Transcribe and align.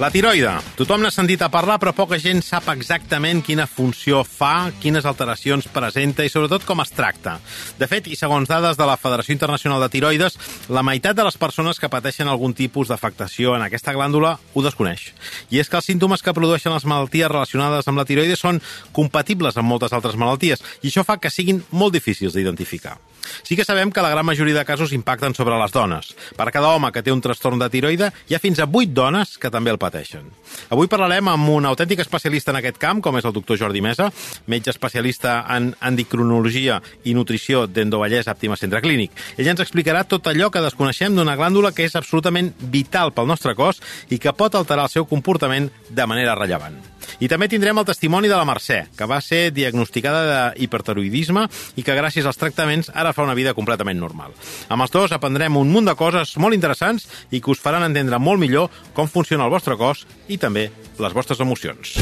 La 0.00 0.08
tiroide. 0.08 0.48
Tothom 0.78 1.02
n'ha 1.04 1.10
sentit 1.12 1.42
a 1.44 1.50
parlar, 1.52 1.74
però 1.76 1.90
poca 1.92 2.16
gent 2.16 2.38
sap 2.40 2.70
exactament 2.72 3.42
quina 3.44 3.66
funció 3.68 4.22
fa, 4.24 4.70
quines 4.80 5.04
alteracions 5.04 5.66
presenta 5.68 6.24
i 6.24 6.30
sobretot 6.32 6.64
com 6.64 6.80
es 6.80 6.94
tracta. 6.96 7.34
De 7.76 7.84
fet, 7.84 8.08
i 8.08 8.16
segons 8.16 8.48
dades 8.48 8.80
de 8.80 8.86
la 8.88 8.96
Federació 8.96 9.36
Internacional 9.36 9.84
de 9.84 9.90
Tiroides, 9.92 10.38
la 10.72 10.80
meitat 10.88 11.18
de 11.18 11.28
les 11.28 11.36
persones 11.36 11.76
que 11.76 11.92
pateixen 11.92 12.32
algun 12.32 12.56
tipus 12.56 12.88
d'afectació 12.88 13.52
en 13.58 13.66
aquesta 13.66 13.92
glàndula 13.92 14.38
ho 14.40 14.64
desconeix. 14.64 15.10
I 15.52 15.60
és 15.60 15.68
que 15.68 15.76
els 15.76 15.92
símptomes 15.92 16.24
que 16.24 16.32
produeixen 16.32 16.72
les 16.72 16.88
malalties 16.88 17.28
relacionades 17.28 17.92
amb 17.92 18.00
la 18.00 18.08
tiroide 18.08 18.40
són 18.40 18.64
compatibles 18.96 19.60
amb 19.60 19.68
moltes 19.68 19.92
altres 19.92 20.16
malalties 20.16 20.64
i 20.80 20.88
això 20.88 21.04
fa 21.04 21.20
que 21.20 21.28
siguin 21.28 21.60
molt 21.76 21.92
difícils 21.92 22.32
d'identificar. 22.32 22.96
Sí 23.42 23.56
que 23.56 23.64
sabem 23.64 23.92
que 23.92 24.02
la 24.02 24.10
gran 24.10 24.26
majoria 24.26 24.54
de 24.54 24.64
casos 24.64 24.92
impacten 24.92 25.34
sobre 25.34 25.58
les 25.58 25.72
dones. 25.72 26.14
Per 26.36 26.50
cada 26.50 26.70
home 26.74 26.92
que 26.92 27.02
té 27.02 27.12
un 27.12 27.20
trastorn 27.20 27.58
de 27.60 27.70
tiroide, 27.70 28.10
hi 28.28 28.36
ha 28.36 28.42
fins 28.42 28.60
a 28.60 28.68
8 28.68 28.94
dones 28.94 29.36
que 29.38 29.50
també 29.50 29.72
el 29.72 29.78
pateixen. 29.78 30.28
Avui 30.70 30.90
parlarem 30.90 31.28
amb 31.32 31.48
un 31.52 31.66
autèntic 31.68 32.02
especialista 32.04 32.54
en 32.54 32.60
aquest 32.60 32.78
camp, 32.80 33.02
com 33.02 33.18
és 33.18 33.26
el 33.28 33.34
doctor 33.36 33.58
Jordi 33.60 33.82
Mesa, 33.84 34.10
metge 34.46 34.72
especialista 34.74 35.40
en 35.56 35.72
endocrinologia 35.80 36.80
i 37.04 37.14
nutrició 37.14 37.66
d'Endovallès 37.66 38.30
Àptima 38.30 38.58
Centre 38.60 38.82
Clínic. 38.84 39.14
Ell 39.36 39.50
ens 39.52 39.64
explicarà 39.64 40.04
tot 40.08 40.26
allò 40.30 40.50
que 40.50 40.64
desconeixem 40.64 41.16
d'una 41.16 41.36
glàndula 41.38 41.74
que 41.76 41.86
és 41.88 41.96
absolutament 41.98 42.52
vital 42.72 43.14
pel 43.16 43.28
nostre 43.30 43.56
cos 43.58 43.82
i 44.10 44.18
que 44.18 44.34
pot 44.36 44.54
alterar 44.54 44.88
el 44.88 44.94
seu 44.94 45.08
comportament 45.10 45.70
de 45.90 46.06
manera 46.06 46.38
rellevant. 46.38 46.78
I 47.20 47.28
també 47.28 47.48
tindrem 47.50 47.78
el 47.78 47.88
testimoni 47.88 48.30
de 48.30 48.36
la 48.38 48.46
Mercè, 48.48 48.82
que 48.96 49.08
va 49.08 49.20
ser 49.24 49.50
diagnosticada 49.56 50.52
d'hipertiroidisme 50.54 51.46
i 51.76 51.84
que 51.86 51.96
gràcies 51.96 52.26
als 52.26 52.40
tractaments 52.40 52.92
ara 52.94 53.14
fa 53.16 53.26
una 53.26 53.36
vida 53.38 53.54
completament 53.54 54.00
normal. 54.00 54.34
Amb 54.68 54.86
els 54.86 54.94
dos 54.94 55.12
aprendrem 55.16 55.56
un 55.60 55.72
munt 55.72 55.90
de 55.90 55.96
coses 55.98 56.36
molt 56.38 56.56
interessants 56.56 57.08
i 57.30 57.40
que 57.40 57.52
us 57.54 57.62
faran 57.62 57.86
entendre 57.86 58.18
molt 58.18 58.40
millor 58.40 58.70
com 58.94 59.08
funciona 59.08 59.46
el 59.48 59.54
vostre 59.54 59.78
cos 59.80 60.06
i 60.28 60.38
també 60.38 60.70
les 61.00 61.16
vostres 61.16 61.40
emocions. 61.40 61.96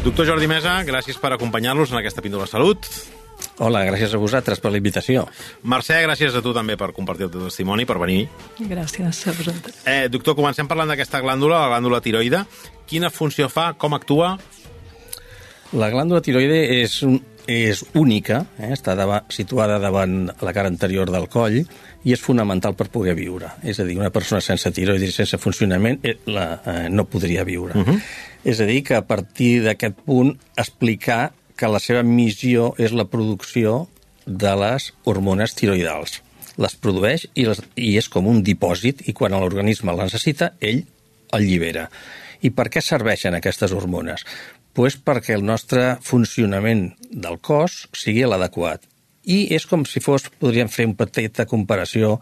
Doctor 0.00 0.24
Jordi 0.24 0.46
Mesa, 0.48 0.78
gràcies 0.88 1.18
per 1.20 1.34
acompanyar-los 1.34 1.90
en 1.92 1.98
aquesta 1.98 2.22
píndola 2.24 2.46
de 2.46 2.50
salut. 2.54 2.86
Hola, 3.60 3.82
gràcies 3.84 4.14
a 4.16 4.20
vosaltres 4.20 4.62
per 4.64 4.70
la 4.72 4.78
invitació. 4.80 5.26
Mercè, 5.68 5.98
gràcies 6.06 6.32
a 6.32 6.40
tu 6.40 6.54
també 6.56 6.78
per 6.80 6.88
compartir 6.96 7.26
el 7.26 7.32
teu 7.34 7.42
testimoni, 7.44 7.84
per 7.84 7.98
venir. 8.00 8.22
Gràcies 8.56 9.20
a 9.28 9.34
vosaltres. 9.36 9.82
Eh, 9.84 10.08
doctor, 10.08 10.38
comencem 10.38 10.70
parlant 10.70 10.88
d'aquesta 10.88 11.20
glàndula, 11.20 11.58
la 11.60 11.74
glàndula 11.74 12.00
tiroide. 12.00 12.46
Quina 12.88 13.10
funció 13.12 13.50
fa, 13.52 13.74
com 13.76 13.92
actua? 13.92 14.38
La 15.76 15.90
glàndula 15.92 16.22
tiroide 16.24 16.62
és, 16.80 16.96
un, 17.04 17.20
és 17.44 17.84
única, 17.92 18.46
eh? 18.56 18.72
està 18.72 18.96
davant, 18.96 19.28
situada 19.28 19.76
davant 19.84 20.30
la 20.32 20.56
cara 20.56 20.72
anterior 20.72 21.12
del 21.12 21.28
coll 21.28 21.60
i 21.60 22.16
és 22.16 22.24
fonamental 22.24 22.72
per 22.72 22.88
poder 22.88 23.12
viure. 23.20 23.52
És 23.68 23.84
a 23.84 23.84
dir, 23.84 24.00
una 24.00 24.08
persona 24.10 24.40
sense 24.40 24.72
tiroide 24.72 25.12
i 25.12 25.12
sense 25.12 25.36
funcionament 25.36 26.00
eh, 26.00 26.16
la, 26.32 26.48
eh, 26.64 26.88
no 26.88 27.04
podria 27.04 27.44
viure. 27.44 27.76
Uh 27.76 27.84
-huh. 27.84 28.00
És 28.44 28.60
a 28.60 28.66
dir, 28.68 28.80
que 28.86 28.96
a 28.96 29.04
partir 29.04 29.60
d'aquest 29.66 29.98
punt 30.06 30.32
explicar 30.56 31.32
que 31.60 31.68
la 31.68 31.80
seva 31.82 32.02
missió 32.06 32.70
és 32.80 32.94
la 32.96 33.04
producció 33.04 33.84
de 34.24 34.52
les 34.56 34.90
hormones 35.04 35.54
tiroidals. 35.58 36.20
Les 36.60 36.76
produeix 36.76 37.26
i, 37.34 37.44
les, 37.48 37.60
i 37.76 37.96
és 38.00 38.08
com 38.12 38.28
un 38.30 38.40
dipòsit 38.44 39.04
i 39.08 39.14
quan 39.16 39.36
l'organisme 39.36 39.92
la 39.92 40.08
necessita, 40.08 40.54
ell 40.60 40.82
el 41.36 41.46
llibera. 41.46 41.88
I 42.40 42.52
per 42.56 42.70
què 42.72 42.80
serveixen 42.84 43.36
aquestes 43.36 43.72
hormones? 43.76 44.24
Pues 44.72 44.96
perquè 44.96 45.34
el 45.36 45.44
nostre 45.44 45.98
funcionament 46.06 46.86
del 47.10 47.40
cos 47.44 47.84
sigui 47.92 48.24
l'adequat. 48.24 48.86
I 49.28 49.42
és 49.52 49.66
com 49.68 49.84
si 49.84 50.00
fos, 50.00 50.28
podríem 50.40 50.70
fer 50.72 50.86
una 50.88 50.96
petita 51.02 51.44
comparació 51.48 52.16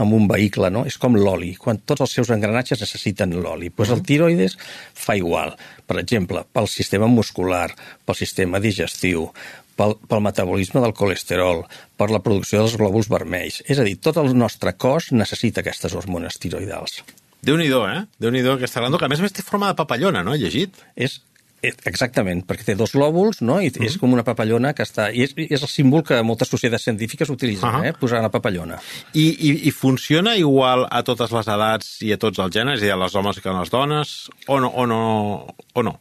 amb 0.00 0.14
un 0.16 0.28
vehicle, 0.30 0.70
no? 0.72 0.84
És 0.88 0.96
com 1.00 1.16
l'oli. 1.18 1.52
Quan 1.60 1.82
tots 1.84 2.04
els 2.06 2.14
seus 2.16 2.30
engranatges 2.32 2.80
necessiten 2.80 3.34
l'oli, 3.36 3.72
doncs 3.76 3.92
el 3.92 4.04
tiroides 4.06 4.56
fa 4.96 5.18
igual. 5.18 5.52
Per 5.86 5.98
exemple, 6.00 6.44
pel 6.52 6.70
sistema 6.70 7.10
muscular, 7.10 7.68
pel 8.06 8.16
sistema 8.16 8.62
digestiu, 8.62 9.28
pel, 9.76 9.96
pel 10.08 10.24
metabolisme 10.24 10.82
del 10.84 10.96
colesterol, 10.96 11.64
per 11.98 12.10
la 12.12 12.22
producció 12.24 12.62
dels 12.62 12.76
glòbuls 12.80 13.10
vermells. 13.12 13.62
És 13.68 13.80
a 13.80 13.86
dir, 13.86 13.98
tot 14.00 14.20
el 14.22 14.32
nostre 14.38 14.76
cos 14.78 15.10
necessita 15.12 15.64
aquestes 15.64 15.96
hormones 15.96 16.38
tiroidals. 16.40 17.02
Déu-n'hi-do, 17.44 17.84
eh? 17.88 18.04
Déu-n'hi-do 18.20 18.58
aquesta 18.58 18.82
glàndula, 18.82 19.00
que 19.00 19.08
a 19.08 19.12
més 19.12 19.20
a 19.22 19.24
més 19.24 19.34
té 19.36 19.44
forma 19.44 19.70
de 19.70 19.78
papallona, 19.78 20.22
no? 20.24 20.36
He 20.36 20.42
llegit? 20.42 20.76
És 20.96 21.20
Exactament, 21.62 22.40
perquè 22.48 22.64
té 22.70 22.74
dos 22.76 22.94
lòbuls, 22.96 23.42
no? 23.44 23.58
I 23.60 23.68
mm 23.68 23.72
-hmm. 23.72 23.86
és 23.86 23.98
com 23.98 24.12
una 24.12 24.24
papallona 24.24 24.72
que 24.72 24.82
està... 24.82 25.10
I 25.12 25.22
és, 25.24 25.34
és 25.36 25.62
el 25.62 25.68
símbol 25.68 26.02
que 26.02 26.22
moltes 26.22 26.48
societats 26.48 26.84
científiques 26.84 27.28
utilitzen, 27.28 27.68
uh 27.68 27.74
-huh. 27.80 27.88
eh? 27.88 27.92
Posar 27.92 28.22
la 28.22 28.30
papallona. 28.30 28.78
I, 29.12 29.26
i, 29.28 29.68
I 29.68 29.70
funciona 29.70 30.36
igual 30.36 30.86
a 30.90 31.02
totes 31.02 31.30
les 31.30 31.46
edats 31.46 32.02
i 32.02 32.12
a 32.12 32.16
tots 32.16 32.38
els 32.38 32.54
gèneres, 32.56 32.82
és 32.82 32.92
a 32.92 32.96
les 32.96 33.14
homes 33.14 33.40
que 33.40 33.48
a 33.48 33.60
les 33.60 33.70
dones, 33.70 34.30
o 34.46 34.60
no? 34.60 34.68
O 34.68 34.86
no, 34.86 35.54
o 35.74 35.82
no? 35.82 36.00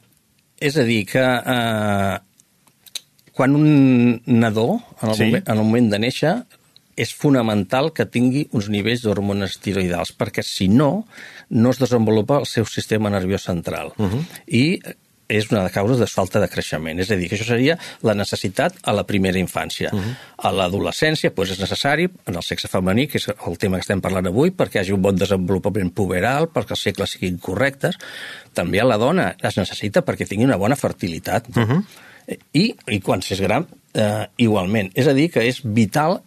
És 0.59 0.77
a 0.77 0.83
dir, 0.83 1.05
que 1.05 1.19
eh, 1.19 2.19
quan 3.33 3.55
un 3.55 4.21
nadó, 4.25 4.81
en 5.01 5.09
el, 5.09 5.15
sí. 5.15 5.23
moment, 5.23 5.43
en 5.49 5.57
el 5.57 5.63
moment 5.63 5.91
de 5.91 5.99
néixer, 5.99 6.45
és 6.99 7.13
fonamental 7.15 7.93
que 7.95 8.05
tingui 8.05 8.49
uns 8.51 8.67
nivells 8.67 9.05
d'hormones 9.05 9.59
tiroidals, 9.63 10.11
perquè 10.11 10.43
si 10.43 10.67
no, 10.67 11.05
no 11.49 11.69
es 11.69 11.79
desenvolupa 11.79 12.41
el 12.41 12.45
seu 12.45 12.65
sistema 12.65 13.09
nerviós 13.09 13.43
central. 13.43 13.93
Uh 13.97 14.11
-huh. 14.11 14.25
I 14.47 14.81
és 15.29 15.47
una 15.51 15.63
de 15.63 15.71
causes 15.71 15.99
de 16.01 16.07
falta 16.09 16.41
de 16.41 16.49
creixement. 16.49 16.99
És 16.99 17.11
a 17.13 17.17
dir, 17.19 17.29
que 17.29 17.37
això 17.37 17.45
seria 17.47 17.77
la 18.05 18.15
necessitat 18.17 18.79
a 18.83 18.95
la 18.97 19.05
primera 19.07 19.39
infància. 19.39 19.93
Uh 19.93 19.99
-huh. 19.99 20.15
A 20.37 20.51
l'adolescència 20.51 21.29
doncs, 21.29 21.51
és 21.51 21.59
necessari, 21.59 22.09
en 22.25 22.35
el 22.35 22.43
sexe 22.43 22.67
femení, 22.67 23.07
que 23.07 23.17
és 23.17 23.27
el 23.27 23.57
tema 23.57 23.77
que 23.77 23.81
estem 23.81 24.01
parlant 24.01 24.27
avui, 24.27 24.51
perquè 24.51 24.75
hi 24.75 24.79
hagi 24.79 24.91
un 24.91 25.01
bon 25.01 25.15
desenvolupament 25.15 25.93
puberal, 25.93 26.49
perquè 26.49 26.71
els 26.71 26.81
segles 26.81 27.11
siguin 27.11 27.37
correctes. 27.37 27.95
També 28.53 28.79
a 28.79 28.85
la 28.85 28.97
dona 28.97 29.35
es 29.41 29.55
necessita 29.57 30.01
perquè 30.01 30.27
tingui 30.27 30.45
una 30.45 30.57
bona 30.57 30.75
fertilitat. 30.75 31.47
Uh 31.49 31.63
-huh. 31.63 31.83
I, 32.53 32.75
I 32.87 32.99
quan 32.99 33.21
s'és 33.21 33.41
gran, 33.41 33.67
eh, 33.93 34.27
igualment. 34.37 34.91
És 34.93 35.07
a 35.07 35.13
dir, 35.13 35.31
que 35.31 35.47
és 35.47 35.61
vital 35.63 36.21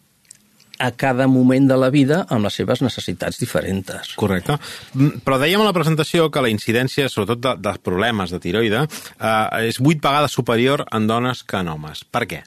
a 0.82 0.90
cada 0.98 1.28
moment 1.30 1.68
de 1.70 1.76
la 1.78 1.92
vida 1.94 2.24
amb 2.28 2.48
les 2.48 2.56
seves 2.58 2.82
necessitats 2.82 3.38
diferents. 3.38 4.16
Correcte. 4.18 4.58
Mm, 4.94 5.22
però 5.22 5.38
dèiem 5.38 5.62
a 5.62 5.68
la 5.68 5.76
presentació 5.76 6.26
que 6.32 6.42
la 6.42 6.50
incidència, 6.50 7.06
sobretot 7.12 7.42
de, 7.44 7.54
dels 7.62 7.84
problemes 7.86 8.34
de 8.34 8.42
tiroide, 8.42 8.82
eh, 8.82 9.68
és 9.68 9.78
vuit 9.78 10.02
vegades 10.02 10.34
superior 10.34 10.84
en 10.90 11.06
dones 11.06 11.44
que 11.46 11.62
en 11.62 11.70
homes. 11.70 12.02
Per 12.10 12.26
què? 12.26 12.42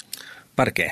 Per 0.55 0.69
què? 0.75 0.91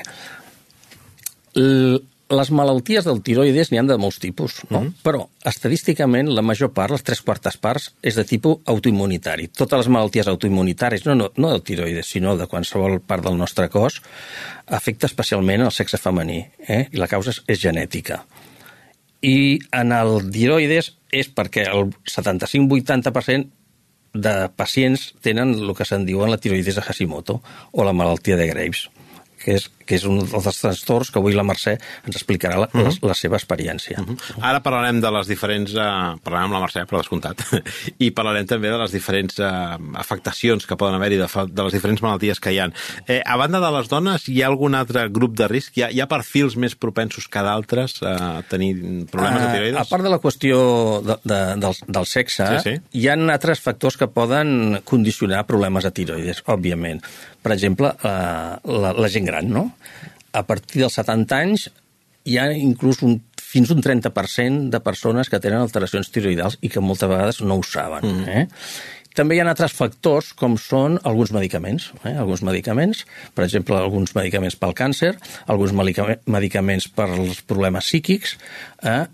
L 1.60 2.00
les 2.36 2.50
malalties 2.54 3.06
del 3.06 3.20
tiroides 3.24 3.70
n'hi 3.70 3.78
han 3.80 3.88
de 3.88 3.96
molts 4.00 4.18
tipus, 4.22 4.60
no? 4.68 4.80
Mm 4.80 4.86
-hmm. 4.86 5.02
però 5.02 5.28
estadísticament 5.44 6.28
la 6.28 6.42
major 6.42 6.72
part, 6.72 6.90
les 6.92 7.02
tres 7.02 7.20
quartes 7.22 7.56
parts, 7.56 7.94
és 8.02 8.14
de 8.14 8.24
tipus 8.24 8.58
autoimmunitari. 8.64 9.48
Totes 9.48 9.78
les 9.78 9.88
malalties 9.88 10.26
autoimmunitàries, 10.26 11.04
no, 11.06 11.14
no, 11.14 11.30
no 11.36 11.50
del 11.50 11.62
tiroides, 11.62 12.06
sinó 12.06 12.36
de 12.36 12.46
qualsevol 12.46 13.00
part 13.00 13.24
del 13.24 13.36
nostre 13.36 13.68
cos, 13.68 14.02
afecta 14.66 15.06
especialment 15.06 15.62
el 15.62 15.72
sexe 15.72 15.98
femení, 15.98 16.46
eh? 16.68 16.88
i 16.92 16.96
la 16.96 17.08
causa 17.08 17.30
és, 17.30 17.42
és 17.46 17.60
genètica. 17.60 18.24
I 19.22 19.58
en 19.72 19.92
el 19.92 20.30
tiroides 20.30 20.96
és 21.10 21.28
perquè 21.28 21.66
el 21.70 21.92
75-80% 22.04 23.46
de 24.14 24.48
pacients 24.56 25.14
tenen 25.20 25.54
el 25.54 25.74
que 25.74 25.84
se'n 25.84 26.04
diuen 26.04 26.30
la 26.30 26.38
tiroides 26.38 26.74
de 26.74 26.82
Hashimoto 26.82 27.42
o 27.72 27.84
la 27.84 27.92
malaltia 27.92 28.36
de 28.36 28.46
Graves 28.46 28.88
que 29.44 29.58
és, 29.58 29.68
que 29.86 29.98
és 29.98 30.04
un 30.08 30.20
dels 30.24 30.60
trastorns 30.60 31.10
que 31.12 31.20
avui 31.20 31.36
la 31.36 31.44
Mercè 31.46 31.76
ens 31.76 32.16
explicarà 32.16 32.58
la, 32.62 32.68
la, 32.74 32.92
la 33.10 33.16
seva 33.18 33.36
experiència. 33.36 34.00
Uh 34.00 34.14
-huh. 34.14 34.40
Ara 34.40 34.60
parlarem 34.60 35.00
de 35.00 35.10
les 35.10 35.26
diferents... 35.26 35.74
Eh, 35.74 36.16
parlarem 36.24 36.50
amb 36.50 36.54
la 36.54 36.60
Mercè, 36.64 36.86
per 36.86 36.98
descomptat, 36.98 37.44
i 38.04 38.10
parlarem 38.10 38.46
també 38.46 38.70
de 38.70 38.78
les 38.78 38.92
diferents 38.92 39.38
eh, 39.38 39.78
afectacions 39.94 40.66
que 40.66 40.76
poden 40.76 40.94
haver-hi, 40.94 41.18
de, 41.18 41.28
de 41.52 41.62
les 41.62 41.72
diferents 41.72 42.02
malalties 42.02 42.40
que 42.40 42.52
hi 42.52 42.58
ha. 42.60 42.70
Eh, 43.06 43.22
a 43.24 43.36
banda 43.36 43.60
de 43.60 43.70
les 43.76 43.88
dones, 43.88 44.28
hi 44.28 44.42
ha 44.42 44.46
algun 44.46 44.74
altre 44.74 45.08
grup 45.08 45.36
de 45.36 45.48
risc? 45.48 45.76
Hi 45.76 45.82
ha, 45.82 45.90
hi 45.90 46.00
ha 46.00 46.06
perfils 46.06 46.56
més 46.56 46.74
propensos 46.74 47.28
que 47.28 47.42
d'altres 47.42 48.02
a 48.02 48.42
tenir 48.48 49.06
problemes 49.10 49.42
de 49.42 49.48
tiroides? 49.52 49.78
Uh, 49.78 49.82
a 49.82 49.84
part 49.90 50.02
de 50.02 50.10
la 50.10 50.18
qüestió 50.18 51.02
de, 51.04 51.16
de, 51.24 51.40
del, 51.60 51.74
del 51.86 52.06
sexe, 52.06 52.46
Sí, 52.46 52.70
sí. 52.70 52.74
hi 53.00 53.08
ha 53.08 53.14
altres 53.14 53.60
factors 53.60 53.96
que 53.96 54.08
poden 54.08 54.80
condicionar 54.84 55.44
problemes 55.46 55.84
de 55.84 55.90
tiroides, 55.90 56.42
òbviament. 56.46 57.02
Per 57.42 57.52
exemple, 57.52 57.90
la, 58.02 58.60
la, 58.64 58.92
la 58.92 59.08
gent 59.12 59.26
gran, 59.28 59.50
no? 59.52 59.66
A 60.34 60.42
partir 60.46 60.82
dels 60.82 60.98
70 60.98 61.38
anys 61.38 61.68
hi 62.24 62.38
ha 62.40 62.48
inclús 62.56 63.02
un, 63.04 63.18
fins 63.38 63.70
un 63.70 63.82
30% 63.84 64.70
de 64.72 64.80
persones 64.82 65.30
que 65.30 65.40
tenen 65.40 65.62
alteracions 65.62 66.10
tiroidals 66.10 66.58
i 66.64 66.70
que 66.72 66.82
moltes 66.82 67.10
vegades 67.10 67.40
no 67.44 67.60
ho 67.60 67.64
saben. 67.66 68.04
Mm. 68.08 68.28
Eh? 68.28 69.02
També 69.14 69.36
hi 69.36 69.42
ha 69.42 69.46
altres 69.46 69.74
factors, 69.76 70.32
com 70.34 70.56
són 70.58 70.96
alguns 71.06 71.30
medicaments. 71.36 71.92
Eh? 72.02 72.16
Alguns 72.18 72.42
medicaments, 72.46 73.04
per 73.36 73.44
exemple, 73.46 73.76
alguns 73.78 74.16
medicaments 74.16 74.56
pel 74.58 74.74
càncer, 74.74 75.12
alguns 75.46 75.74
medica- 75.76 76.18
medicaments 76.26 76.88
per 76.90 77.12
als 77.12 77.44
problemes 77.46 77.86
psíquics, 77.86 78.34
eh? 78.82 79.04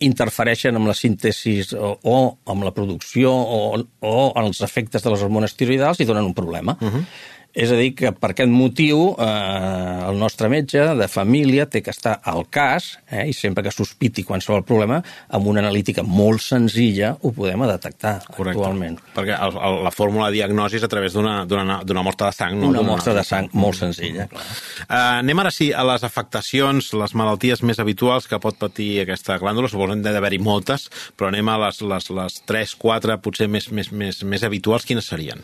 interfereixen 0.00 0.76
amb 0.78 0.88
la 0.88 0.96
síntesi 0.96 1.58
o, 1.76 1.92
o 2.08 2.16
amb 2.50 2.64
la 2.64 2.72
producció 2.72 3.30
o, 3.30 3.60
o 3.76 4.14
en 4.30 4.48
els 4.48 4.62
efectes 4.64 5.04
de 5.04 5.12
les 5.12 5.22
hormones 5.26 5.54
tiroidals 5.60 6.00
i 6.00 6.08
donen 6.08 6.24
un 6.24 6.34
problema. 6.34 6.76
Uh 6.80 6.88
-huh. 6.88 7.04
És 7.50 7.72
a 7.72 7.76
dir, 7.76 7.90
que 7.98 8.12
per 8.14 8.30
aquest 8.30 8.50
motiu 8.52 9.10
eh, 9.18 10.06
el 10.06 10.18
nostre 10.20 10.46
metge 10.52 10.84
de 10.94 11.08
família 11.10 11.66
té 11.66 11.82
que 11.82 11.90
estar 11.90 12.20
al 12.30 12.44
cas, 12.52 12.92
eh, 13.10 13.24
i 13.26 13.34
sempre 13.34 13.64
que 13.66 13.72
sospiti 13.74 14.22
qualsevol 14.26 14.62
problema, 14.66 15.00
amb 15.34 15.50
una 15.50 15.64
analítica 15.64 16.04
molt 16.06 16.44
senzilla 16.44 17.16
ho 17.18 17.32
podem 17.34 17.66
detectar 17.66 18.16
actualment. 18.30 19.00
Perquè 19.16 19.34
el, 19.34 19.58
el, 19.58 19.80
la 19.82 19.94
fórmula 19.94 20.30
de 20.30 20.38
diagnosi 20.38 20.78
és 20.78 20.86
a 20.86 20.92
través 20.92 21.18
d'una 21.18 22.04
mostra 22.06 22.30
de 22.30 22.38
sang. 22.38 22.56
No? 22.60 22.70
Una 22.70 22.86
mostra 22.86 23.16
de 23.18 23.26
sang 23.26 23.50
molt 23.52 23.80
senzilla, 23.82 24.28
clar. 24.30 24.46
Uh, 24.86 25.20
anem 25.20 25.42
ara 25.42 25.50
sí 25.54 25.72
a 25.74 25.82
les 25.90 26.06
afectacions, 26.06 26.92
les 26.94 27.14
malalties 27.18 27.64
més 27.66 27.82
habituals 27.82 28.30
que 28.30 28.38
pot 28.42 28.58
patir 28.60 28.92
aquesta 29.02 29.40
glàndula. 29.42 29.70
Suposo 29.70 29.98
que 29.98 30.14
d'haver-hi 30.14 30.38
moltes, 30.42 30.86
però 31.18 31.32
anem 31.32 31.50
a 31.50 31.58
les, 31.66 31.82
les, 31.82 32.12
les 32.14 32.42
3, 32.46 32.76
4, 32.78 33.18
potser 33.24 33.50
més, 33.50 33.72
més, 33.74 33.90
més, 33.90 34.22
més 34.22 34.46
habituals. 34.46 34.86
Quines 34.86 35.10
serien? 35.10 35.42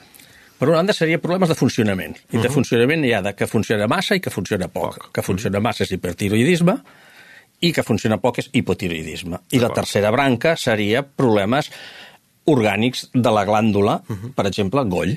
Per 0.56 0.68
una 0.68 0.78
banda 0.78 0.94
seria 0.96 1.20
problemes 1.20 1.50
de 1.52 1.56
funcionament. 1.58 2.16
I 2.32 2.40
de 2.40 2.50
funcionament 2.52 3.04
hi 3.04 3.12
ha 3.12 3.20
de 3.24 3.34
que 3.36 3.48
funciona 3.50 3.88
massa 3.90 4.16
i 4.16 4.22
que 4.24 4.32
funciona 4.32 4.70
poc. 4.72 4.96
Poc. 4.96 5.10
Que 5.16 5.24
funciona 5.24 5.60
massa 5.60 5.84
és 5.84 5.92
hipertiroidisme 5.92 6.78
i 7.64 7.72
que 7.76 7.84
funciona 7.84 8.18
poc 8.20 8.40
és 8.42 8.50
hipotiroidisme. 8.52 9.40
I 9.56 9.60
la 9.60 9.72
tercera 9.76 10.12
branca 10.12 10.56
seria 10.60 11.02
problemes 11.04 11.70
orgànics 12.46 13.08
de 13.14 13.32
la 13.32 13.44
glàndula, 13.48 14.00
per 14.36 14.46
exemple, 14.48 14.84
goll. 14.88 15.16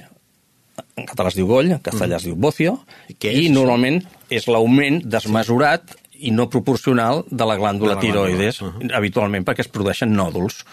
En 0.96 1.08
català 1.08 1.32
es 1.32 1.38
diu 1.38 1.48
goll, 1.48 1.74
en 1.76 1.82
castellà 1.84 2.18
es 2.18 2.28
diu 2.28 2.36
bocio, 2.40 2.78
I 3.12 3.16
què 3.20 3.34
i 3.36 3.48
és? 3.48 3.54
normalment 3.54 4.00
és 4.32 4.48
l'augment 4.48 5.02
desmesurat 5.04 5.96
i 6.20 6.32
no 6.36 6.50
proporcional 6.52 7.24
de 7.30 7.46
la 7.48 7.56
glàndula 7.60 7.96
De 7.96 8.00
la 8.00 8.02
glàndula, 8.02 8.28
tiroides, 8.36 8.62
uh-huh. 8.64 8.92
habitualment 8.96 9.46
perquè 9.48 9.64
es 9.64 9.72
produeixen 9.72 10.16
nòduls. 10.16 10.64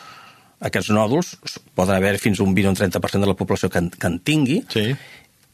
Aquests 0.60 0.88
nòduls 0.90 1.34
poden 1.74 1.96
haver 1.96 2.18
fins 2.18 2.40
un 2.40 2.54
20 2.54 2.66
o 2.68 2.70
un 2.70 2.76
30% 2.76 3.20
de 3.20 3.26
la 3.26 3.34
població 3.36 3.68
que 3.70 3.78
en, 3.78 3.90
que 3.90 4.06
en 4.06 4.18
tingui, 4.20 4.64
Sí. 4.72 4.94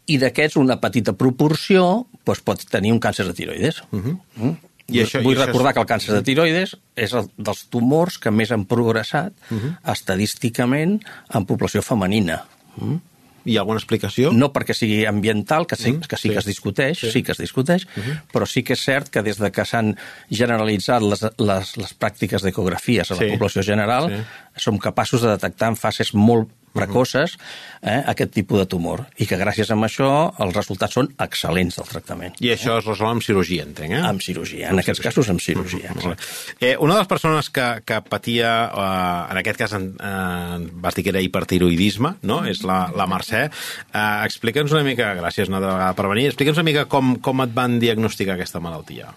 i 0.06 0.18
d'aquests 0.18 0.56
una 0.56 0.80
petita 0.80 1.12
proporció 1.12 2.06
doncs, 2.24 2.40
pot 2.40 2.62
tenir 2.70 2.92
un 2.92 3.00
càncer 3.00 3.26
de 3.26 3.34
tiroides. 3.34 3.82
Uh 3.90 3.98
-huh. 4.00 4.18
mm? 4.36 4.44
Mhm. 4.44 4.56
I 4.88 4.98
això- 5.00 5.22
Vull 5.22 5.34
i 5.34 5.38
això 5.38 5.46
recordar 5.46 5.70
és- 5.70 5.74
que 5.74 5.80
el 5.80 5.86
càncer 5.86 6.12
de 6.14 6.22
tiroides 6.22 6.76
és 6.96 7.12
el 7.14 7.30
dels 7.36 7.64
tumors 7.70 8.18
que 8.18 8.30
més 8.30 8.50
han 8.50 8.64
progressat 8.66 9.32
uh 9.50 9.54
Mhm. 9.54 9.60
-huh. 9.82 9.92
estadísticament 9.92 11.02
en 11.32 11.44
població 11.46 11.82
femenina. 11.82 12.44
Mm? 12.76 12.96
Hi 13.44 13.56
ha 13.56 13.60
alguna 13.60 13.78
explicació? 13.80 14.30
No 14.32 14.52
perquè 14.52 14.74
sigui 14.74 15.04
ambiental, 15.06 15.66
que 15.66 15.76
sí, 15.76 15.92
Mm, 15.92 16.00
que, 16.08 16.16
sí, 16.16 16.28
sí. 16.28 16.30
que 16.30 16.38
es 16.38 16.44
discuteix, 16.46 16.98
Sí. 16.98 17.10
sí. 17.10 17.22
que 17.22 17.32
es 17.32 17.38
discuteix, 17.38 17.86
però 18.32 18.46
sí 18.46 18.62
que 18.62 18.74
és 18.74 18.80
cert 18.84 19.08
que 19.10 19.22
des 19.22 19.38
de 19.38 19.50
que 19.50 19.64
s'han 19.64 19.96
generalitzat 20.30 21.02
les, 21.02 21.22
les, 21.38 21.76
les 21.76 21.94
pràctiques 21.98 22.42
d'ecografies 22.42 23.10
a 23.10 23.14
la 23.14 23.20
Sí. 23.20 23.30
població 23.36 23.62
general, 23.62 24.08
Sí. 24.10 24.22
som 24.62 24.78
capaços 24.78 25.22
de 25.22 25.28
detectar 25.28 25.68
en 25.70 25.76
fases 25.76 26.14
molt 26.14 26.48
precoces 26.74 27.36
eh, 27.80 28.00
aquest 28.12 28.32
tipus 28.34 28.62
de 28.62 28.66
tumor 28.70 29.04
i 29.20 29.26
que 29.28 29.38
gràcies 29.40 29.70
a 29.72 29.76
això 29.82 30.10
els 30.42 30.54
resultats 30.56 30.96
són 30.98 31.10
excel·lents 31.22 31.78
del 31.78 31.88
tractament. 31.88 32.36
I 32.40 32.52
això 32.54 32.78
es 32.80 32.86
resol 32.88 33.10
amb 33.10 33.24
cirurgia, 33.24 33.66
entenc, 33.66 33.96
eh? 33.98 34.02
Amb 34.08 34.22
cirurgia, 34.24 34.70
en 34.70 34.82
aquests 34.82 35.02
casos 35.04 35.30
amb 35.32 35.42
cirurgia. 35.42 35.92
Molt 35.96 36.12
bé. 36.12 36.16
Eh, 36.60 36.76
una 36.78 36.94
de 36.94 37.02
les 37.02 37.10
persones 37.10 37.50
que, 37.50 37.66
que 37.86 38.00
patia, 38.08 38.52
eh, 38.72 39.32
en 39.32 39.42
aquest 39.42 39.58
cas 39.64 39.76
en, 39.78 39.90
eh, 39.98 40.70
vas 40.84 40.94
dir 40.96 41.04
que 41.04 41.12
era 41.14 41.22
hipertiroidisme, 41.24 42.16
no? 42.22 42.42
és 42.48 42.62
la, 42.68 42.84
la 42.96 43.08
Mercè. 43.10 43.46
Eh, 43.48 44.06
explica'ns 44.26 44.72
una 44.72 44.84
mica, 44.86 45.12
gràcies 45.18 45.50
una 45.50 45.60
altra 45.60 45.74
vegada 45.74 45.98
per 45.98 46.08
venir, 46.12 46.28
explica'ns 46.30 46.60
una 46.60 46.68
mica 46.70 46.86
com, 46.90 47.16
com 47.24 47.44
et 47.44 47.52
van 47.54 47.78
diagnosticar 47.82 48.36
aquesta 48.38 48.62
malaltia. 48.62 49.12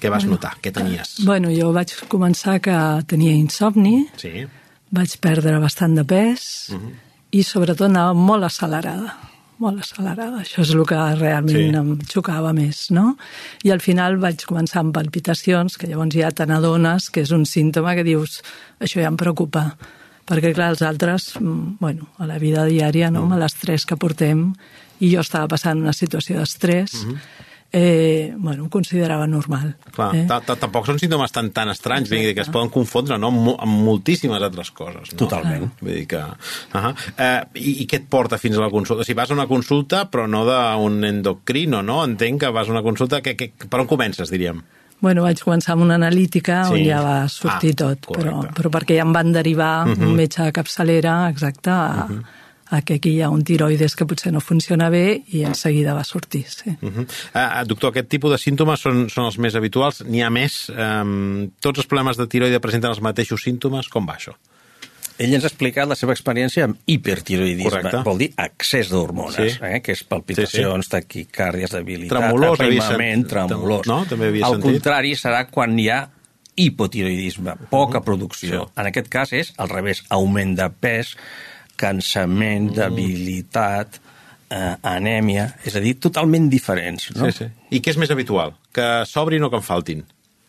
Què 0.00 0.10
vas 0.12 0.26
notar? 0.28 0.56
Què 0.60 0.72
tenies? 0.74 1.14
Bueno, 1.24 1.48
jo 1.54 1.70
vaig 1.72 1.94
començar 2.12 2.58
que 2.60 2.76
tenia 3.08 3.32
insomni, 3.32 4.04
Sí. 4.20 4.44
Vaig 4.94 5.18
perdre 5.22 5.58
bastant 5.62 5.96
de 5.98 6.04
pes 6.06 6.48
i 7.34 7.42
sobretot 7.42 7.88
anava 7.90 8.14
molt 8.14 8.46
accelerada 8.46 9.12
molt 9.62 9.80
accelerada. 9.80 10.40
Això 10.42 10.62
és 10.64 10.72
el 10.74 10.84
que 10.88 10.96
realment 11.18 11.70
Sí. 11.70 11.76
em 11.78 11.98
xocava 12.10 12.52
més, 12.52 12.90
no? 12.90 13.16
I 13.62 13.70
al 13.70 13.80
final 13.80 14.16
vaig 14.18 14.44
començar 14.44 14.80
amb 14.80 14.94
palpitacions, 14.94 15.78
que 15.78 15.86
llavors 15.86 16.14
ja 16.14 16.30
te 16.32 16.46
n'adones 16.46 17.10
que 17.10 17.22
és 17.22 17.30
un 17.30 17.44
símptoma 17.46 17.94
que 17.94 18.04
dius, 18.04 18.42
això 18.80 19.00
ja 19.00 19.08
em 19.08 19.16
preocupa. 19.16 19.76
Perquè, 20.26 20.54
clar, 20.54 20.70
els 20.70 20.82
altres, 20.82 21.36
mm, 21.38 21.76
bueno, 21.78 22.08
a 22.18 22.26
la 22.26 22.38
vida 22.38 22.64
diària, 22.66 23.10
no?, 23.10 23.22
amb 23.22 23.38
l'estrès 23.38 23.84
que 23.84 23.96
portem, 23.96 24.54
i 25.00 25.14
jo 25.14 25.20
estava 25.20 25.46
passant 25.48 25.78
una 25.78 25.92
situació 25.92 26.38
d'estrès, 26.38 27.06
eh, 27.76 28.32
bueno, 28.38 28.64
ho 28.64 28.68
considerava 28.70 29.26
normal. 29.26 29.74
Clar, 29.90 30.12
eh? 30.14 30.24
ta- 30.30 30.40
ta- 30.46 30.54
tampoc 30.62 30.86
són 30.86 30.98
símptomes 31.02 31.32
tan, 31.34 31.48
tan 31.50 31.72
estranys, 31.72 32.08
vull 32.12 32.22
dir 32.22 32.34
que 32.36 32.44
es 32.44 32.50
poden 32.54 32.70
confondre 32.70 33.18
no? 33.18 33.32
amb, 33.32 33.40
mo- 33.48 33.56
amb 33.58 33.80
moltíssimes 33.88 34.42
altres 34.46 34.70
coses. 34.70 35.10
No? 35.12 35.18
Totalment. 35.24 35.72
Vull 35.80 35.92
dir 35.96 36.06
que... 36.06 36.20
Uh 36.22 36.78
-huh. 36.84 36.94
eh, 37.18 37.42
i, 37.54 37.82
I 37.82 37.86
què 37.90 37.96
et 37.96 38.06
porta 38.08 38.38
fins 38.38 38.56
a 38.56 38.60
la 38.60 38.70
consulta? 38.70 39.04
Si 39.04 39.14
vas 39.14 39.30
a 39.30 39.34
una 39.34 39.46
consulta, 39.48 40.08
però 40.10 40.28
no 40.28 40.44
d'un 40.46 41.04
endocrino, 41.04 41.82
no? 41.82 42.04
Entenc 42.04 42.40
que 42.40 42.50
vas 42.50 42.68
a 42.68 42.70
una 42.70 42.82
consulta... 42.82 43.20
Que, 43.20 43.34
que, 43.36 43.52
per 43.68 43.80
on 43.80 43.86
comences, 43.86 44.30
diríem? 44.30 44.62
Bueno, 45.00 45.22
vaig 45.22 45.40
començar 45.42 45.72
amb 45.74 45.82
una 45.82 45.96
analítica 45.96 46.64
Sí. 46.64 46.72
on 46.72 46.84
ja 46.86 47.02
va 47.02 47.28
sortir 47.28 47.72
Ah, 47.72 47.76
tot, 47.76 48.06
però, 48.06 48.46
però 48.54 48.70
perquè 48.70 48.94
ja 48.96 49.02
em 49.02 49.12
van 49.12 49.32
derivar 49.32 49.86
uh 49.88 49.92
-huh. 49.92 50.06
un 50.06 50.14
metge 50.14 50.42
de 50.42 50.52
capçalera, 50.52 51.28
exacte, 51.28 51.70
a, 51.70 52.06
uh 52.08 52.10
-huh. 52.10 52.22
A 52.70 52.80
que 52.82 52.94
aquí 52.94 53.10
hi 53.10 53.20
ha 53.22 53.28
un 53.30 53.44
tiroides 53.44 53.94
que 53.96 54.06
potser 54.06 54.32
no 54.32 54.40
funciona 54.40 54.88
bé 54.90 55.22
i 55.28 55.42
en 55.44 55.54
seguida 55.54 55.92
va 55.94 56.04
sortir, 56.04 56.44
sí. 56.48 56.70
Uh 56.80 56.90
-huh. 56.90 57.06
uh, 57.34 57.66
doctor, 57.66 57.90
aquest 57.90 58.08
tipus 58.08 58.30
de 58.32 58.38
símptomes 58.38 58.80
són, 58.80 59.08
són 59.10 59.24
els 59.26 59.38
més 59.38 59.54
habituals. 59.54 60.02
N'hi 60.04 60.22
ha 60.22 60.30
més? 60.30 60.68
Um, 60.70 61.50
tots 61.60 61.78
els 61.78 61.86
problemes 61.86 62.16
de 62.16 62.26
tiroide 62.26 62.60
presenten 62.60 62.90
els 62.90 63.00
mateixos 63.00 63.42
símptomes? 63.42 63.88
Com 63.88 64.06
va 64.06 64.16
això? 64.16 64.32
Ell 65.16 65.32
ens 65.32 65.44
ha 65.44 65.46
explicat 65.46 65.86
la 65.88 65.94
seva 65.94 66.12
experiència 66.12 66.64
amb 66.64 66.76
hipertiroidisme. 66.86 67.70
Correcte. 67.70 68.02
Vol 68.02 68.18
dir 68.18 68.32
excés 68.36 68.88
d'hormones, 68.90 69.52
Sí. 69.52 69.58
eh? 69.62 69.80
que 69.80 69.92
és 69.92 70.02
palpitacions, 70.02 70.88
taquicàrdies, 70.88 71.70
debilitat, 71.70 72.18
Tremolors, 72.18 72.58
havia 72.60 72.82
aprimament, 72.82 73.28
sent- 73.28 73.28
tremolors. 73.48 73.86
no? 73.86 74.04
També 74.06 74.26
havia 74.26 74.46
Al 74.46 74.52
sentit. 74.54 74.72
contrari, 74.72 75.12
serà 75.14 75.46
quan 75.50 75.78
hi 75.78 75.88
ha 75.88 76.08
hipotiroidisme, 76.56 77.54
poca 77.70 78.00
producció. 78.02 78.64
Sí. 78.66 78.72
En 78.80 78.86
aquest 78.86 79.08
cas 79.08 79.32
és 79.32 79.52
al 79.58 79.68
revés, 79.68 80.02
augment 80.08 80.56
de 80.56 80.68
pes, 80.70 81.16
cansament, 81.84 82.70
Mm. 82.72 82.80
debilitat, 82.80 84.00
eh, 84.50 84.74
anèmia, 84.82 85.48
és 85.64 85.76
a 85.76 85.80
dir, 85.84 85.96
totalment 86.00 86.48
diferents. 86.50 87.10
No? 87.16 87.30
Sí, 87.30 87.44
sí. 87.44 87.50
I 87.76 87.80
què 87.84 87.90
és 87.94 87.98
més 88.00 88.10
habitual? 88.14 88.54
Que 88.74 89.02
s'obrin 89.08 89.42
o 89.44 89.50
que 89.50 89.60
en 89.60 89.66
faltin? 89.66 90.04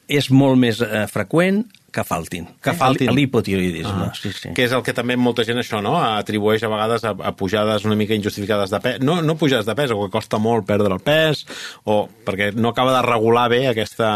És 0.08 0.30
molt 0.30 0.58
més 0.62 0.80
eh, 0.86 1.08
freqüent 1.10 1.64
que 1.96 2.04
faltin. 2.04 2.46
Que 2.62 2.72
Eh? 2.72 2.76
faltin. 2.76 3.10
L'hipotiroidisme, 3.16 4.10
ah. 4.10 4.14
sí, 4.14 4.30
sí. 4.36 4.50
Que 4.54 4.66
és 4.68 4.72
el 4.76 4.84
que 4.84 4.94
també 4.94 5.16
molta 5.18 5.46
gent 5.48 5.58
això, 5.62 5.80
no? 5.82 5.96
Atribueix 5.98 6.62
a 6.64 6.68
vegades 6.70 7.06
a, 7.08 7.14
a 7.16 7.32
pujades 7.40 7.86
una 7.88 7.96
mica 7.96 8.14
injustificades 8.14 8.70
de 8.70 8.80
pes. 8.84 9.00
No, 9.02 9.22
no 9.24 9.38
pujades 9.40 9.66
de 9.66 9.74
pes, 9.80 9.92
o 9.96 10.02
que 10.04 10.12
costa 10.12 10.38
molt 10.38 10.68
perdre 10.68 10.92
el 10.94 11.00
pes, 11.00 11.46
o 11.86 12.04
perquè 12.26 12.52
no 12.54 12.70
acaba 12.76 12.94
de 12.98 13.02
regular 13.08 13.48
bé 13.50 13.68
aquesta... 13.72 14.10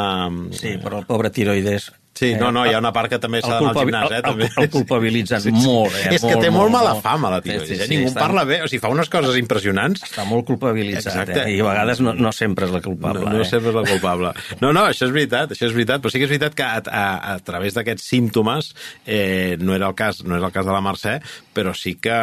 Sí, 0.51 0.75
però 0.83 0.99
el 0.99 1.05
pobre 1.07 1.31
tiroides 1.31 1.89
Sí, 2.19 2.33
no, 2.35 2.49
no, 2.51 2.65
hi 2.67 2.73
ha 2.73 2.79
una 2.81 2.91
part 2.91 3.07
que 3.13 3.19
també 3.21 3.39
s'ha 3.39 3.53
d'anar 3.59 3.69
al 3.71 3.77
gimnàs, 3.77 4.11
eh? 4.11 4.17
el, 4.17 4.23
També. 4.25 4.47
el, 4.49 4.63
el 4.65 4.69
culpabilitzen 4.73 5.39
sí, 5.45 5.51
sí. 5.53 5.61
molt, 5.63 5.93
eh? 5.95 6.09
És 6.17 6.23
que 6.25 6.33
molt, 6.33 6.41
té 6.43 6.49
molt, 6.49 6.57
molt 6.65 6.73
mala 6.73 6.93
molt. 6.97 7.03
fama, 7.05 7.29
la 7.31 7.39
tiroides. 7.45 7.67
Sí, 7.69 7.75
sí, 7.77 7.81
eh? 7.81 7.87
sí, 7.87 7.95
Ningú 7.95 8.09
està- 8.11 8.23
parla 8.25 8.43
bé, 8.49 8.57
o 8.65 8.67
sigui, 8.67 8.81
fa 8.83 8.91
unes 8.91 9.11
coses 9.13 9.37
impressionants. 9.39 10.03
Està 10.03 10.25
molt 10.27 10.47
culpabilitzat, 10.49 11.13
Exacte. 11.13 11.45
eh? 11.45 11.55
I 11.55 11.61
a 11.63 11.67
vegades 11.69 12.01
no, 12.03 12.13
no 12.17 12.31
sempre 12.35 12.67
és 12.67 12.73
la 12.75 12.81
culpable. 12.83 13.23
No, 13.23 13.37
no 13.37 13.45
eh? 13.45 13.47
sempre 13.47 13.71
és 13.71 13.77
la 13.79 13.85
culpable. 13.87 14.33
No, 14.59 14.73
no, 14.75 14.81
això 14.89 15.07
és 15.07 15.13
veritat, 15.15 15.53
això 15.55 15.69
és 15.69 15.73
veritat, 15.77 16.01
però 16.03 16.11
sí 16.11 16.19
que 16.19 16.25
és 16.27 16.31
veritat 16.33 16.55
que 16.57 16.65
a, 16.65 16.81
a, 16.83 17.05
a 17.35 17.39
través 17.45 17.77
d'aquests 17.77 18.03
símptomes, 18.11 18.73
eh, 19.05 19.55
no 19.61 19.75
era 19.77 19.87
el 19.87 19.95
cas, 19.95 20.19
no 20.27 20.35
és 20.35 20.43
el 20.43 20.51
cas 20.51 20.67
de 20.67 20.73
la 20.75 20.81
Mercè, 20.83 21.15
però 21.55 21.71
sí 21.77 21.93
que, 22.01 22.17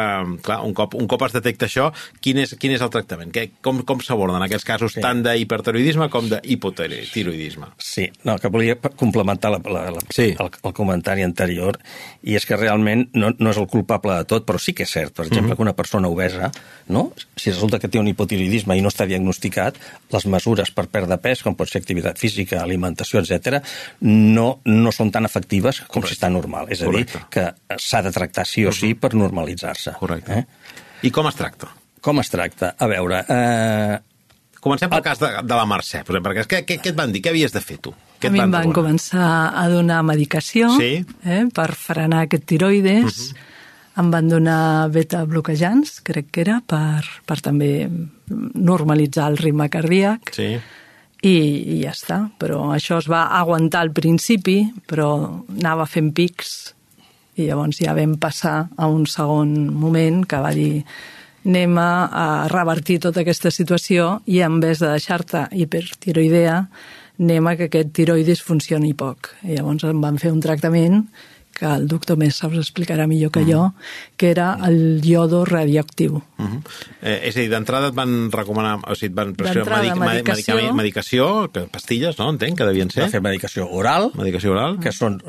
clar, 0.45 0.59
un 0.67 0.75
cop, 0.77 0.93
un 0.99 1.07
cop 1.09 1.25
es 1.25 1.33
detecta 1.33 1.65
això, 1.65 1.87
quin 2.21 2.43
és, 2.43 2.53
quin 2.61 2.75
és 2.75 2.83
el 2.85 2.91
tractament? 2.93 3.31
Què, 3.33 3.47
com 3.65 3.81
com 3.87 4.03
s'aborden 4.05 4.43
aquests 4.45 4.67
casos 4.67 4.93
sí. 4.97 5.01
tant 5.01 5.23
d'hipertiroidisme 5.25 6.09
com 6.13 6.29
d'hipotiroidisme? 6.29 7.71
Sí, 7.81 8.07
no, 8.27 8.37
que 8.41 8.51
volia 8.53 8.77
complementar 8.77 9.51
la, 9.55 9.61
la, 9.65 9.76
la, 9.91 10.01
Sí. 10.13 10.35
el, 10.39 10.49
el 10.63 10.73
comentari 10.73 11.23
anterior, 11.25 11.77
i 12.23 12.35
és 12.35 12.45
que 12.45 12.57
realment 12.57 13.07
no, 13.13 13.31
no 13.37 13.51
és 13.53 13.57
el 13.61 13.67
culpable 13.71 14.15
de 14.17 14.25
tot, 14.29 14.45
però 14.47 14.59
sí 14.59 14.73
que 14.73 14.83
és 14.87 14.91
cert, 14.91 15.13
per 15.15 15.25
exemple, 15.27 15.55
que 15.55 15.61
una 15.65 15.75
persona 15.77 16.07
obesa, 16.11 16.51
no? 16.87 17.11
si 17.35 17.51
resulta 17.51 17.79
que 17.79 17.87
té 17.87 17.99
un 17.99 18.07
hipotiroidisme 18.07 18.77
i 18.77 18.81
no 18.81 18.89
està 18.89 19.05
diagnosticat, 19.07 19.77
les 20.13 20.25
mesures 20.25 20.71
per 20.71 20.87
perdre 20.91 21.17
pes, 21.23 21.43
com 21.45 21.55
pot 21.55 21.69
ser 21.69 21.81
activitat 21.81 22.17
física, 22.17 22.61
alimentació, 22.63 23.21
etc, 23.21 23.61
no, 24.01 24.59
no 24.65 24.91
són 24.95 25.11
tan 25.11 25.25
efectives 25.25 25.81
com 25.85 26.01
Correcte. 26.01 26.15
si 26.15 26.19
està 26.19 26.29
normal. 26.33 26.67
És 26.73 26.81
a 26.81 26.89
dir, 26.91 27.05
Correcte. 27.05 27.25
que 27.31 27.77
s'ha 27.79 28.01
de 28.05 28.11
tractar 28.11 28.45
sí 28.47 28.65
o 28.65 28.71
sí 28.75 28.93
per 28.95 29.13
normalitzar-se. 29.15 29.93
Correcte. 29.99 30.39
Eh? 30.43 30.45
I 31.07 31.11
com 31.13 31.27
es 31.29 31.35
tracta? 31.37 31.69
Com 32.01 32.19
es 32.21 32.29
tracta? 32.29 32.75
A 32.79 32.87
veure, 32.87 33.23
eh, 33.27 33.97
Comencem 34.67 34.89
pel 34.89 35.03
cas 35.05 35.19
de, 35.21 35.27
de 35.45 35.55
la 35.55 35.65
Mercè, 35.69 36.01
per 36.03 36.15
exemple, 36.17 36.21
perquè 36.33 36.43
que, 36.49 36.59
què, 36.65 36.77
què 36.81 36.89
et 36.91 36.95
van 36.97 37.11
dir? 37.13 37.21
Què 37.23 37.29
havies 37.29 37.53
de 37.53 37.61
fer 37.61 37.77
tu? 37.79 37.93
Què 38.21 38.29
A 38.29 38.33
mi 38.33 38.41
em 38.41 38.51
van 38.53 38.73
començar 38.73 39.53
a 39.53 39.67
donar 39.69 40.01
medicació 40.03 40.71
Sí. 40.77 41.05
eh, 41.23 41.45
per 41.53 41.73
frenar 41.75 42.25
aquest 42.25 42.45
tiroides. 42.45 43.03
Uh 43.31 43.33
-huh. 43.33 44.01
Em 44.01 44.11
van 44.11 44.27
donar 44.29 44.89
beta-bloquejants, 44.91 46.01
crec 46.03 46.27
que 46.31 46.41
era, 46.41 46.61
per, 46.65 47.03
per 47.25 47.39
també 47.41 47.89
normalitzar 48.53 49.27
el 49.31 49.37
ritme 49.37 49.69
cardíac. 49.69 50.33
Sí. 50.33 50.59
I, 51.21 51.35
i 51.73 51.81
ja 51.81 51.91
està. 51.91 52.29
Però 52.37 52.73
això 52.75 52.97
es 52.99 53.07
va 53.09 53.25
aguantar 53.39 53.81
al 53.81 53.91
principi, 53.91 54.71
però 54.87 55.43
anava 55.49 55.85
fent 55.85 56.13
pics 56.13 56.73
i 57.37 57.45
llavors 57.45 57.77
ja 57.83 57.93
vam 57.93 58.17
passar 58.17 58.69
a 58.75 58.87
un 58.87 59.05
segon 59.05 59.73
moment 59.73 60.25
que 60.25 60.39
va 60.41 60.51
dir 60.55 60.83
anem 61.47 61.77
a 61.79 62.47
revertir 62.51 62.99
tota 62.99 63.21
aquesta 63.21 63.51
situació 63.53 64.17
i 64.27 64.41
en 64.43 64.59
vez 64.59 64.81
de 64.83 64.89
deixar-te 64.91 65.45
hipertiroidea 65.55 66.57
anem 67.19 67.47
a 67.49 67.55
que 67.57 67.67
aquest 67.69 67.93
tiroidis 67.97 68.43
funcioni 68.45 68.93
poc. 68.97 69.33
I 69.43 69.57
llavors 69.57 69.87
em 69.89 70.01
van 70.03 70.19
fer 70.21 70.31
un 70.33 70.43
tractament 70.43 71.07
que 71.57 71.65
el 71.65 71.87
doctor 71.89 72.19
Mesa 72.21 72.49
us 72.51 72.59
explicarà 72.61 73.07
millor 73.09 73.31
que 73.33 73.41
jo, 73.47 73.71
que 74.17 74.31
era 74.31 74.57
el 74.65 74.99
iodo 75.05 75.45
radioactiu. 75.45 76.15
Uh 76.37 76.45
-huh. 76.45 76.61
eh, 77.01 77.21
és 77.29 77.37
a 77.37 77.39
dir, 77.39 77.49
d'entrada 77.49 77.87
et 77.89 77.93
van 77.95 78.31
recomanar, 78.31 78.79
o 78.87 78.95
sigui, 78.95 79.07
et 79.11 79.13
van 79.15 79.35
prescriure 79.35 79.69
medic 79.75 79.95
medicació. 79.95 80.55
medicació. 80.55 80.73
medicació, 80.73 81.51
que 81.51 81.59
pastilles, 81.71 82.17
no? 82.17 82.29
Entenc 82.29 82.57
que 82.57 82.65
devien 82.65 82.89
ser. 82.89 83.03
va 83.03 83.09
fer 83.09 83.21
medicació 83.21 83.69
oral, 83.71 84.11
Medicació 84.15 84.51
oral. 84.51 84.79
que 84.79 84.91
són 84.91 85.21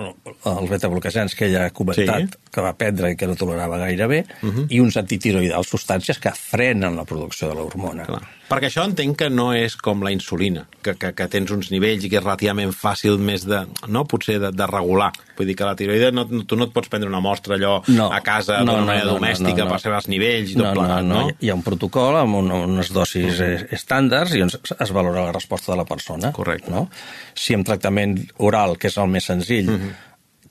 els 0.45 0.71
betabloquejants 0.71 1.35
que 1.35 1.47
ella 1.47 1.67
ha 1.67 1.71
comentat, 1.71 2.31
Sí. 2.33 2.39
que 2.51 2.61
va 2.61 2.73
prendre 2.77 3.11
i 3.13 3.17
que 3.17 3.27
no 3.27 3.37
tolerava 3.37 3.79
gaire 3.79 4.07
bé, 4.07 4.25
uh 4.43 4.49
-huh. 4.49 4.67
i 4.71 4.81
uns 4.81 4.97
antitiroidals, 4.97 5.69
substàncies 5.73 6.19
que 6.19 6.31
frenen 6.33 6.97
la 6.97 7.05
producció 7.05 7.49
de 7.49 7.55
l'hormona. 7.55 8.07
Perquè 8.49 8.69
això 8.71 8.83
entenc 8.85 9.15
que 9.17 9.29
no 9.29 9.53
és 9.53 9.77
com 9.77 10.03
la 10.03 10.11
insulina, 10.11 10.67
que, 10.81 10.95
que, 10.95 11.13
que 11.13 11.29
tens 11.29 11.51
uns 11.51 11.71
nivells 11.71 12.03
i 12.05 12.09
que 12.09 12.17
és 12.17 12.23
relativament 12.25 12.73
fàcil 12.73 13.19
més 13.19 13.45
de, 13.45 13.67
no, 13.89 14.05
potser 14.07 14.39
de, 14.41 14.51
de 14.53 14.67
regular. 14.67 15.13
Vull 15.37 15.47
dir 15.47 15.55
que 15.55 15.65
la 15.65 15.75
tiroide, 15.77 16.11
no, 16.13 16.25
tu 16.27 16.57
no 16.57 16.65
et 16.65 16.73
pots 16.73 16.89
prendre 16.89 17.09
una 17.11 17.21
mostra 17.21 17.57
allò 17.57 17.83
No. 17.89 18.11
a 18.11 18.21
casa 18.23 18.65
No, 18.65 18.78
no, 18.81 18.89
manera 18.89 19.07
no, 19.07 19.17
domèstica 19.19 19.65
no, 19.65 19.69
no. 19.69 19.77
per 19.77 19.95
els 19.99 20.09
nivells 20.11 20.53
i 20.53 20.59
tot 20.59 20.65
No, 20.67 20.73
plegat, 20.77 21.05
no, 21.05 21.15
no? 21.15 21.23
no, 21.29 21.37
hi 21.41 21.53
ha 21.53 21.57
un 21.59 21.65
protocol 21.67 22.19
amb 22.21 22.41
una, 22.41 22.61
unes 22.67 22.93
dosis 22.95 23.41
eh, 23.45 23.55
estàndards 23.77 24.35
i 24.39 24.43
on 24.45 24.53
es 24.53 24.93
valora 24.95 25.29
la 25.29 25.35
resposta 25.37 25.73
de 25.73 25.79
la 25.81 25.87
persona. 25.89 26.33
Correcte. 26.37 26.73
No? 26.75 26.87
Si 27.35 27.57
amb 27.57 27.67
tractament 27.69 28.19
oral, 28.39 28.77
que 28.79 28.91
és 28.91 28.99
el 29.01 29.11
més 29.13 29.29
senzill, 29.31 29.73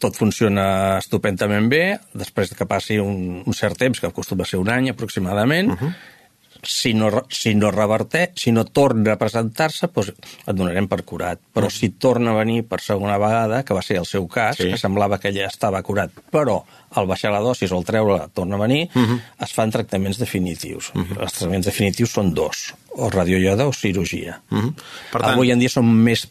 tot 0.02 0.18
funciona 0.18 0.68
estupendament 1.00 1.70
bé, 1.72 1.84
després 2.18 2.54
que 2.58 2.68
passi 2.70 3.00
un, 3.02 3.42
un 3.46 3.58
cert 3.58 3.80
temps, 3.82 4.00
que 4.00 4.10
acostuma 4.10 4.46
a 4.46 4.50
ser 4.50 4.62
un 4.62 4.70
any 4.74 4.92
aproximadament, 4.94 5.74
si 6.64 6.94
no, 6.94 7.26
si 7.30 7.54
no 7.56 7.72
reverte, 7.72 8.32
si 8.36 8.52
no 8.52 8.66
torna 8.66 9.14
a 9.14 9.18
presentar-se, 9.18 9.88
doncs 9.94 10.10
et 10.48 10.56
donarem 10.56 10.88
per 10.88 11.04
curat. 11.04 11.40
Però 11.54 11.70
si 11.70 11.90
torna 12.00 12.32
a 12.32 12.38
venir 12.40 12.64
per 12.68 12.80
segona 12.82 13.18
vegada, 13.18 13.64
que 13.64 13.74
va 13.74 13.82
ser 13.82 13.98
el 13.98 14.06
seu 14.06 14.28
cas, 14.28 14.58
Sí. 14.58 14.70
que 14.70 14.78
semblava 14.78 15.20
que 15.20 15.32
ja 15.34 15.48
estava 15.48 15.82
curat, 15.84 16.12
però 16.32 16.64
al 16.92 17.06
baixar 17.08 17.32
la 17.32 17.40
dosis 17.44 17.72
o 17.72 17.78
al 17.78 17.84
treure 17.86 18.28
torna 18.34 18.56
a 18.56 18.60
venir, 18.60 18.90
es 19.40 19.54
fan 19.54 19.72
tractaments 19.72 20.18
definitius. 20.18 20.92
Els 20.96 21.34
tractaments 21.34 21.66
definitius 21.68 22.12
són 22.12 22.34
dos, 22.34 22.74
o 22.96 23.10
radioioda 23.10 23.68
o 23.68 23.74
cirurgia. 23.74 24.42
Mhm. 24.50 24.74
Per 25.12 25.22
tant- 25.22 25.34
Avui 25.34 25.52
en 25.52 25.60
dia 25.60 25.70
són 25.70 25.86
més 25.86 26.28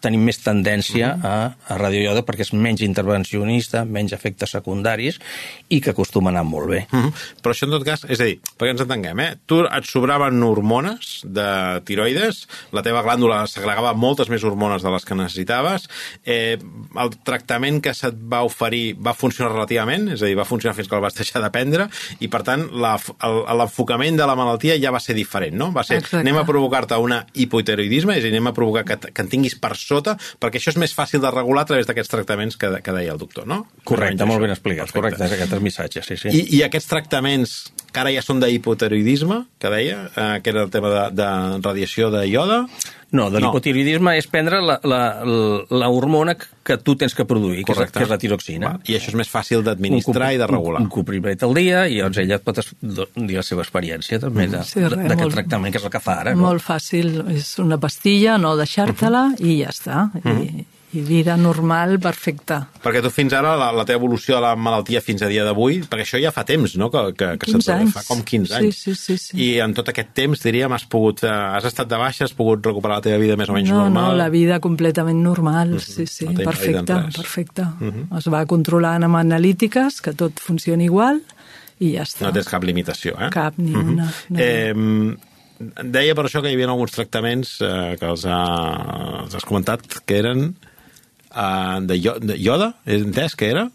tenim 0.00 0.22
més 0.24 0.40
tendència 0.44 1.12
a, 1.22 1.34
a 1.68 1.78
radioioda 1.80 2.22
perquè 2.26 2.46
és 2.46 2.52
menys 2.54 2.84
intervencionista, 2.86 3.84
menys 3.84 4.14
efectes 4.16 4.54
secundaris 4.56 5.20
i 5.68 5.80
que 5.80 5.94
acostuma 5.94 6.30
a 6.30 6.34
anar 6.34 6.44
molt 6.48 6.70
bé. 6.70 6.86
Uh 6.92 7.06
-huh. 7.06 7.12
Però 7.42 7.54
això 7.54 7.64
en 7.64 7.70
tot 7.70 7.84
cas, 7.84 8.04
és 8.08 8.20
a 8.20 8.24
dir, 8.24 8.40
perquè 8.58 8.70
ens 8.70 8.80
entenguem, 8.80 9.20
eh? 9.20 9.36
Tu 9.46 9.60
et 9.64 9.84
sobraven 9.84 10.42
hormones 10.42 11.22
de 11.24 11.80
tiroides, 11.84 12.46
la 12.72 12.82
teva 12.82 13.02
glàndula 13.02 13.46
segregava 13.46 13.92
moltes 13.94 14.28
més 14.28 14.44
hormones 14.44 14.82
de 14.82 14.90
les 14.90 15.04
que 15.04 15.14
necessitaves, 15.14 15.88
eh, 16.24 16.58
el 16.96 17.10
tractament 17.24 17.80
que 17.82 17.94
se't 17.94 18.16
va 18.32 18.42
oferir 18.42 18.96
va 18.96 19.14
funcionar 19.14 19.52
relativament, 19.52 20.08
és 20.12 20.22
a 20.22 20.26
dir, 20.26 20.36
va 20.36 20.44
funcionar 20.44 20.74
fins 20.76 20.88
que 20.88 20.96
el 20.96 21.02
vas 21.02 21.14
deixar 21.14 21.42
de 21.42 21.50
prendre, 21.50 21.88
i 22.20 22.28
per 22.28 22.42
tant 22.42 22.66
l'enfocament 22.70 24.16
de 24.16 24.26
la 24.26 24.36
malaltia 24.36 24.78
ja 24.80 24.90
va 24.90 25.00
ser 25.00 25.14
diferent, 25.14 25.56
no? 25.56 25.70
Va 25.72 25.84
ser, 25.84 25.98
Exacte. 25.98 26.22
anem 26.22 26.36
a 26.36 26.46
provocar-te 26.46 26.96
una 26.96 27.26
hipotiroidisme, 27.34 28.16
és 28.16 28.24
a 28.24 28.28
dir, 28.28 28.34
anem 28.34 28.50
a 28.50 28.54
provocar 28.56 28.84
que, 28.84 29.12
que 29.12 29.22
en 29.22 29.28
tinguis 29.28 29.56
per 29.60 29.74
sota, 29.86 30.16
perquè 30.40 30.60
això 30.60 30.74
és 30.74 30.80
més 30.80 30.94
fàcil 30.96 31.22
de 31.22 31.32
regular 31.32 31.64
a 31.66 31.70
través 31.70 31.88
d'aquests 31.88 32.14
tractaments 32.14 32.58
que, 32.60 32.72
que 32.84 32.96
deia 32.96 33.14
el 33.14 33.20
doctor, 33.20 33.48
no? 33.50 33.62
Correcte, 33.88 34.28
molt 34.28 34.44
ben 34.44 34.54
explicat. 34.54 34.90
Perfecte. 34.90 35.00
Correcte, 35.00 35.26
és 35.26 35.36
aquest 35.38 35.56
el 35.56 35.64
missatge, 35.64 36.04
sí, 36.06 36.18
sí. 36.20 36.34
I, 36.34 36.44
I 36.58 36.62
aquests 36.68 36.90
tractaments 36.90 37.58
que 37.90 38.02
ara 38.02 38.14
ja 38.14 38.22
són 38.24 38.42
d'hipotiroidisme, 38.42 39.42
que 39.60 39.72
deia, 39.72 40.06
eh, 40.14 40.32
que 40.44 40.54
era 40.54 40.64
el 40.66 40.72
tema 40.72 40.92
de, 40.94 41.04
de 41.22 41.30
radiació 41.60 42.12
de 42.14 42.26
ioda... 42.30 42.64
No, 43.12 43.28
de 43.28 43.40
No. 43.40 43.48
l'hipotiroidisme 43.48 44.12
és 44.16 44.26
prendre 44.30 44.60
la, 44.62 44.78
la, 44.84 44.98
la, 45.24 45.64
la 45.68 45.88
hormona 45.90 46.36
que- 46.36 46.76
tu 46.78 46.94
tens 46.94 47.12
que 47.14 47.24
produir, 47.24 47.64
que 47.64 47.72
és, 47.72 47.90
que 47.90 48.04
és 48.04 48.08
la 48.08 48.18
tiroxina. 48.18 48.68
Va, 48.68 48.80
I 48.86 48.94
això 48.94 49.08
és 49.08 49.14
més 49.18 49.28
fàcil 49.28 49.64
d'administrar 49.66 50.32
i 50.32 50.38
de 50.38 50.46
regular. 50.46 50.78
Un, 50.80 50.86
un 50.86 50.90
comprimit 50.94 51.42
al 51.42 51.52
dia 51.54 51.88
i 51.88 51.96
llavors 51.98 52.18
ella 52.22 52.36
et 52.36 52.44
pot 52.44 52.60
dir 53.16 53.36
la 53.36 53.42
seva 53.42 53.62
experiència 53.62 54.20
també 54.20 54.46
de- 54.46 54.62
Sí, 54.62 54.78
de- 54.80 54.90
d'aquest 54.90 55.20
molt- 55.20 55.34
tractament, 55.34 55.72
que 55.72 55.78
és 55.78 55.84
el 55.84 55.90
que 55.90 56.00
fa 56.00 56.20
ara. 56.20 56.34
No? 56.36 56.42
Molt 56.46 56.62
fàcil, 56.62 57.24
és 57.34 57.58
una 57.58 57.78
pastilla, 57.78 58.38
no 58.38 58.54
deixar-te-la 58.56 59.34
i 59.40 59.58
ja 59.64 59.70
està. 59.74 60.10
I, 60.24 60.64
I 60.92 61.00
vida 61.06 61.36
normal, 61.38 62.00
perfecta. 62.02 62.56
Perquè 62.82 62.98
tu 63.04 63.12
fins 63.14 63.30
ara, 63.38 63.52
la, 63.54 63.68
la 63.70 63.84
teva 63.86 64.00
evolució 64.00 64.34
de 64.34 64.40
la 64.42 64.56
malaltia 64.58 64.98
fins 65.00 65.22
a 65.22 65.28
dia 65.30 65.44
d'avui, 65.46 65.76
perquè 65.86 66.02
això 66.02 66.18
ja 66.18 66.32
fa 66.34 66.42
temps, 66.48 66.72
no?, 66.80 66.88
que, 66.90 67.04
que, 67.14 67.28
que 67.38 67.46
15 67.46 67.60
se't- 67.62 67.76
anys. 67.76 67.92
fa 67.94 68.02
com 68.08 68.24
15 68.26 68.48
Sí, 68.50 68.56
anys. 68.58 68.80
sí, 68.82 68.94
sí, 68.98 69.16
sí. 69.22 69.36
I 69.38 69.46
en 69.62 69.74
tot 69.76 69.86
aquest 69.92 70.10
temps, 70.18 70.42
diríem, 70.42 70.72
has 70.74 70.88
pogut... 70.90 71.22
Eh, 71.22 71.30
has 71.30 71.68
estat 71.70 71.86
de 71.92 72.00
baixa, 72.00 72.24
has 72.26 72.34
pogut 72.34 72.66
recuperar 72.66 72.96
la 72.98 73.04
teva 73.06 73.20
vida 73.22 73.36
més 73.38 73.48
o 73.48 73.54
menys 73.54 73.70
no, 73.70 73.84
normal? 73.84 74.08
no, 74.10 74.16
la 74.18 74.26
vida 74.34 74.58
completament 74.58 75.22
normal, 75.22 75.76
sí, 75.78 76.08
sí, 76.10 76.26
No 76.26 76.34
invalidant 76.40 76.50
perfecte, 76.50 76.98
res. 77.06 77.20
perfecte. 77.22 77.68
Es 78.18 78.26
va 78.34 78.42
controlant 78.50 79.06
amb 79.06 79.20
analítiques, 79.22 80.00
que 80.02 80.16
tot 80.18 80.42
funciona 80.42 80.82
igual, 80.82 81.22
i 81.78 81.94
ja 81.94 82.02
està. 82.02 82.26
No 82.26 82.32
tens 82.34 82.50
cap 82.50 82.66
limitació, 82.66 83.14
eh? 83.14 83.30
Cap 83.30 83.54
ni 83.62 83.76
una. 83.78 84.10
No. 84.28 84.42
Eh, 84.42 84.74
deia 85.86 86.14
per 86.16 86.24
això 86.26 86.42
que 86.42 86.50
hi 86.50 86.56
havia 86.56 86.66
alguns 86.72 86.94
tractaments 86.96 87.54
eh, 87.62 87.94
que 88.00 88.08
els, 88.10 88.26
ha, 88.26 88.40
els 89.22 89.38
has 89.38 89.46
comentat 89.46 89.86
que 90.08 90.18
eren 90.18 90.50
eh, 91.34 91.78
de, 91.86 92.36
ioda, 92.38 92.74
he 92.86 93.00
entès 93.00 93.36
que 93.36 93.50
era? 93.50 93.70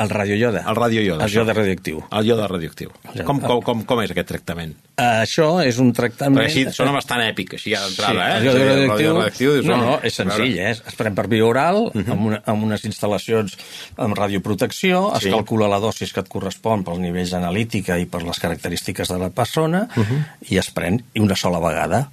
El 0.00 0.08
radioioda. 0.08 0.64
El 0.66 0.76
radioioda. 0.76 1.24
El 1.26 1.32
ioda 1.34 1.52
radioactiu. 1.52 1.98
El 2.16 2.26
ioda 2.26 2.46
radioactiu. 2.48 2.92
Com, 3.26 3.40
com, 3.42 3.58
com, 3.60 3.82
com 3.84 4.00
és 4.00 4.12
aquest 4.14 4.30
tractament? 4.30 4.72
Uh, 4.94 5.20
això 5.26 5.48
és 5.60 5.76
un 5.82 5.90
tractament... 5.96 6.38
Perquè 6.38 6.48
així 6.48 6.76
sona 6.76 6.94
bastant 6.94 7.20
èpic, 7.26 7.52
així 7.58 7.74
ja 7.74 7.82
d'entrada, 7.84 8.14
sí, 8.14 8.30
eh? 8.30 8.38
el 8.38 8.46
ioda 8.46 8.62
a 8.62 8.62
el 8.62 8.70
radioactiu, 8.70 9.10
radioactiu, 9.18 9.52
dius, 9.58 9.68
no, 9.68 9.76
no, 9.82 9.98
és 10.06 10.16
senzill, 10.16 10.56
a 10.56 10.70
eh? 10.70 10.72
es 10.92 10.96
pren 10.96 11.18
per 11.18 11.26
via 11.32 11.44
oral, 11.44 11.82
uh 11.90 11.92
-huh. 11.92 12.14
amb, 12.14 12.26
una, 12.30 12.40
amb 12.46 12.64
unes 12.70 12.86
instal·lacions 12.88 13.58
amb 13.96 14.16
radioprotecció, 14.16 15.02
es 15.16 15.24
Sí. 15.24 15.30
calcula 15.30 15.68
la 15.68 15.80
dosis 15.80 16.14
que 16.14 16.20
et 16.20 16.28
correspon 16.28 16.84
pels 16.84 16.98
nivells 16.98 17.34
analítica 17.34 17.98
i 17.98 18.06
per 18.06 18.22
les 18.22 18.40
característiques 18.40 19.08
de 19.08 19.18
la 19.18 19.30
persona, 19.30 19.86
uh 19.96 20.02
-huh. 20.02 20.24
i 20.48 20.56
es 20.56 20.70
pren 20.70 21.04
una 21.14 21.36
sola 21.36 21.60
vegada 21.60 22.08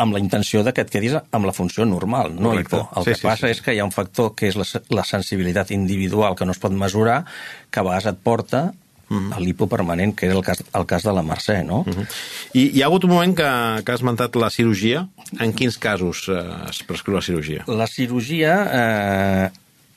amb 0.00 0.16
la 0.16 0.20
intenció 0.22 0.64
de 0.64 0.72
que 0.72 0.84
et 0.86 0.90
quedis 0.90 1.14
amb 1.20 1.46
la 1.46 1.52
funció 1.52 1.84
normal, 1.84 2.34
no 2.34 2.50
Correcte. 2.54 2.76
hipo. 2.76 2.88
El 2.96 3.04
Sí, 3.04 3.10
que 3.10 3.20
sí, 3.20 3.26
passa 3.28 3.46
sí. 3.46 3.52
és 3.52 3.60
que 3.62 3.74
hi 3.74 3.80
ha 3.80 3.84
un 3.84 3.92
factor 3.92 4.34
que 4.34 4.48
és 4.48 4.56
la, 4.56 4.66
la 4.96 5.04
sensibilitat 5.04 5.70
individual 5.76 6.36
que 6.36 6.46
no 6.48 6.52
es 6.56 6.62
pot 6.62 6.72
mesurar, 6.72 7.24
que 7.70 7.80
a 7.80 7.86
vegades 7.86 8.06
et 8.06 8.18
porta 8.22 8.72
-huh. 9.10 9.36
el 9.36 9.44
lipo 9.44 9.66
permanent, 9.66 10.14
que 10.14 10.26
era 10.26 10.34
el 10.34 10.42
cas, 10.42 10.62
el 10.72 10.86
cas 10.86 11.02
de 11.02 11.12
la 11.12 11.22
Mercè, 11.22 11.64
no? 11.64 11.80
Uh 11.80 11.86
-huh. 11.86 12.06
I 12.54 12.70
hi 12.76 12.82
ha 12.82 12.86
hagut 12.86 13.04
un 13.04 13.10
moment 13.10 13.36
que, 13.36 13.82
que 13.84 13.92
has 13.92 14.00
esmentat 14.00 14.36
la 14.36 14.50
cirurgia. 14.50 15.08
En 15.38 15.52
quins 15.52 15.78
casos 15.78 16.28
eh, 16.28 16.70
es 16.70 16.82
prescriu 16.82 17.16
la 17.16 17.22
cirurgia? 17.22 17.64
La 17.66 17.86
cirurgia, 17.86 18.52
eh, 18.72 19.50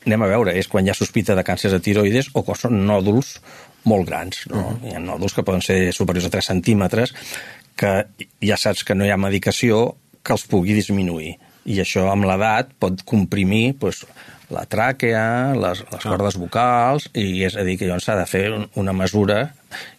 anem 0.06 0.22
a 0.22 0.28
veure, 0.28 0.58
és 0.58 0.68
quan 0.68 0.86
hi 0.86 0.90
ha 0.90 0.94
sospita 0.94 1.36
de 1.36 1.44
càncer 1.44 1.72
de 1.72 1.80
tiroides 1.80 2.30
o 2.34 2.44
quan 2.44 2.58
són 2.58 2.86
nòduls 2.86 3.40
molt 3.84 4.08
grans. 4.08 4.48
No? 4.50 4.58
Uh 4.58 4.64
-huh. 4.64 4.90
Hi 4.90 4.96
ha 4.96 5.00
nòduls 5.00 5.34
que 5.34 5.44
poden 5.44 5.62
ser 5.62 5.94
superiors 5.94 6.26
a 6.26 6.30
3 6.30 6.46
centímetres, 6.46 7.14
que 7.80 7.94
ja 8.44 8.60
saps 8.60 8.84
que 8.88 8.96
no 8.96 9.06
hi 9.06 9.12
ha 9.14 9.20
medicació 9.20 9.96
que 10.24 10.36
els 10.36 10.46
pugui 10.50 10.76
disminuir. 10.78 11.36
I 11.66 11.80
això 11.84 12.10
amb 12.12 12.28
l'edat 12.28 12.74
pot 12.80 13.04
comprimir 13.08 13.74
doncs, 13.80 14.04
la 14.54 14.66
tràquea, 14.70 15.56
les, 15.58 15.82
les 15.90 16.06
cordes 16.06 16.38
vocals, 16.38 17.10
i 17.18 17.44
és 17.48 17.56
a 17.58 17.66
dir, 17.66 17.78
que 17.80 17.88
llavors 17.88 18.06
s'ha 18.10 18.20
de 18.20 18.30
fer 18.30 18.46
una 18.80 18.94
mesura 18.94 19.48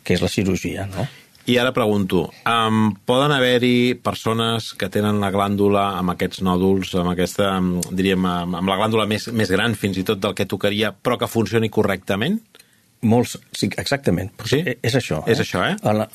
que 0.05 0.15
és 0.15 0.23
la 0.23 0.31
cirurgia, 0.31 0.87
no? 0.93 1.07
I 1.45 1.59
ara 1.61 1.75
pregunto, 1.77 2.31
um, 2.49 2.95
poden 3.05 3.35
haver-hi 3.35 3.99
persones 4.01 4.71
que 4.81 4.89
tenen 4.89 5.19
la 5.21 5.29
glàndula 5.35 5.91
amb 5.99 6.15
aquests 6.15 6.41
nòduls, 6.47 6.95
amb 6.97 7.11
aquesta, 7.13 7.51
diríem, 7.91 8.25
amb, 8.25 8.57
amb 8.63 8.73
la 8.73 8.79
glàndula 8.81 9.05
més, 9.11 9.27
més 9.29 9.53
gran 9.53 9.77
fins 9.77 9.99
i 10.01 10.07
tot 10.09 10.23
del 10.23 10.33
que 10.39 10.49
tocaria, 10.49 10.95
però 10.95 11.19
que 11.21 11.29
funcioni 11.29 11.69
correctament? 11.69 12.39
Molts, 13.05 13.37
sí, 13.53 13.69
exactament. 13.81 14.33
Sí? 14.49 14.63
És 14.65 14.97
això. 14.97 15.21
És 15.31 15.43
això, 15.43 15.61
eh? 15.67 15.75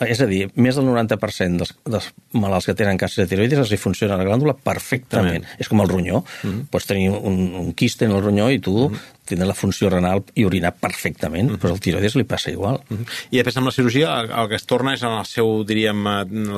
És 0.10 0.22
a 0.24 0.27
dir, 0.29 0.48
més 0.58 0.77
del 0.79 0.88
90% 0.89 1.62
dels, 1.62 1.75
dels 1.86 2.10
malalts 2.34 2.69
que 2.69 2.75
tenen 2.77 2.98
càncer 3.00 3.24
de 3.24 3.29
tiroides 3.29 3.62
els 3.62 3.72
hi 3.74 3.79
funciona 3.81 4.17
la 4.17 4.25
glàndula 4.25 4.55
perfectament. 4.58 5.46
També. 5.46 5.62
És 5.62 5.69
com 5.69 5.84
el 5.84 5.89
ronyó. 5.91 6.24
Mm 6.43 6.50
-hmm. 6.50 6.67
Pots 6.72 6.89
tenir 6.89 7.10
un, 7.12 7.39
un 7.62 7.74
quiste 7.74 8.05
en 8.05 8.12
el 8.12 8.22
ronyó 8.22 8.50
i 8.50 8.60
tu 8.60 8.89
mm 8.89 8.93
-hmm. 8.93 9.00
tindre 9.25 9.48
la 9.48 9.53
funció 9.53 9.89
renal 9.89 10.24
i 10.34 10.46
orinar 10.46 10.74
perfectament, 10.74 11.50
mm 11.50 11.55
-hmm. 11.55 11.62
però 11.62 11.72
al 11.72 11.79
tiroides 11.79 12.15
li 12.15 12.24
passa 12.24 12.51
igual. 12.51 12.81
Mm 12.89 12.98
-hmm. 12.98 13.05
I 13.31 13.38
després 13.38 13.58
amb 13.58 13.65
la 13.67 13.72
cirurgia 13.72 14.19
el, 14.19 14.31
el 14.31 14.50
que 14.50 14.55
es 14.55 14.65
torna 14.65 14.93
és 14.93 15.03
en 15.03 15.12
el 15.12 15.25
seu, 15.25 15.63
diríem, 15.63 16.03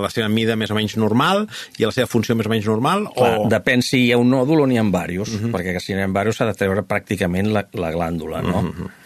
la 0.01 0.09
seva 0.09 0.29
mida 0.29 0.55
més 0.55 0.71
o 0.71 0.75
menys 0.75 0.97
normal 0.97 1.47
i 1.77 1.83
la 1.85 1.91
seva 1.91 2.07
funció 2.07 2.35
més 2.35 2.45
o 2.45 2.49
menys 2.49 2.65
normal? 2.65 3.09
Clar, 3.15 3.37
o... 3.37 3.49
depèn 3.49 3.81
si 3.81 4.05
hi 4.05 4.11
ha 4.11 4.17
un 4.17 4.29
nòdul 4.29 4.61
o 4.61 4.67
n'hi 4.67 4.77
ha 4.77 4.83
diversos, 4.83 5.29
mm 5.29 5.39
-hmm. 5.39 5.51
perquè 5.51 5.79
si 5.79 5.93
n'hi 5.93 6.01
ha 6.01 6.07
diversos 6.07 6.37
s'ha 6.37 6.45
de 6.45 6.53
treure 6.53 6.81
pràcticament 6.83 7.47
la, 7.51 7.67
la 7.73 7.91
glàndula, 7.91 8.41
no? 8.41 8.61
Mm 8.61 8.71
-hmm. 8.71 9.00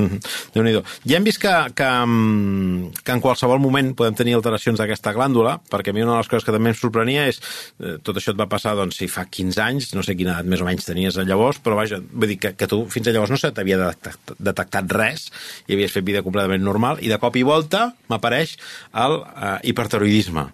Mm 0.00 0.08
-hmm. 0.08 0.20
déu 0.54 0.62
nhi 0.64 0.82
Ja 1.04 1.16
hem 1.16 1.24
vist 1.24 1.40
que, 1.40 1.54
que, 1.74 1.90
mm, 2.06 3.02
que 3.04 3.12
en 3.12 3.20
qualsevol 3.20 3.58
moment 3.58 3.94
podem 3.94 4.14
tenir 4.14 4.34
alteracions 4.34 4.78
d'aquesta 4.78 5.12
glàndula, 5.12 5.60
perquè 5.70 5.90
a 5.90 5.92
mi 5.92 6.02
una 6.02 6.12
de 6.12 6.18
les 6.18 6.28
coses 6.28 6.44
que 6.44 6.52
també 6.52 6.70
em 6.70 6.74
sorprenia 6.74 7.26
és 7.28 7.40
eh, 7.80 7.98
tot 8.02 8.16
això 8.16 8.30
et 8.32 8.38
va 8.38 8.46
passar, 8.48 8.74
doncs, 8.76 8.96
si 8.96 9.08
fa 9.08 9.24
15 9.24 9.60
anys, 9.62 9.94
no 9.94 10.02
sé 10.02 10.16
quina 10.16 10.32
edat 10.32 10.46
més 10.46 10.60
o 10.60 10.64
menys 10.64 10.84
tenies 10.84 11.16
llavors, 11.16 11.58
però 11.62 11.76
vaja, 11.76 12.00
vull 12.12 12.28
dir 12.28 12.38
que, 12.38 12.54
que 12.56 12.66
tu 12.66 12.86
fins 12.86 13.06
a 13.06 13.10
llavors 13.10 13.30
no 13.30 13.36
se 13.36 13.50
t'havia 13.52 13.78
detectat, 13.78 14.36
detectat 14.38 14.92
res 14.92 15.30
i 15.66 15.74
havies 15.74 15.92
fet 15.92 16.04
vida 16.04 16.22
completament 16.22 16.62
normal, 16.62 16.98
i 17.00 17.08
de 17.08 17.18
cop 17.18 17.36
i 17.36 17.42
volta 17.42 17.92
m'apareix 18.08 18.56
el 18.94 19.20
eh, 19.20 19.58
hiperteroidisme 19.62 20.50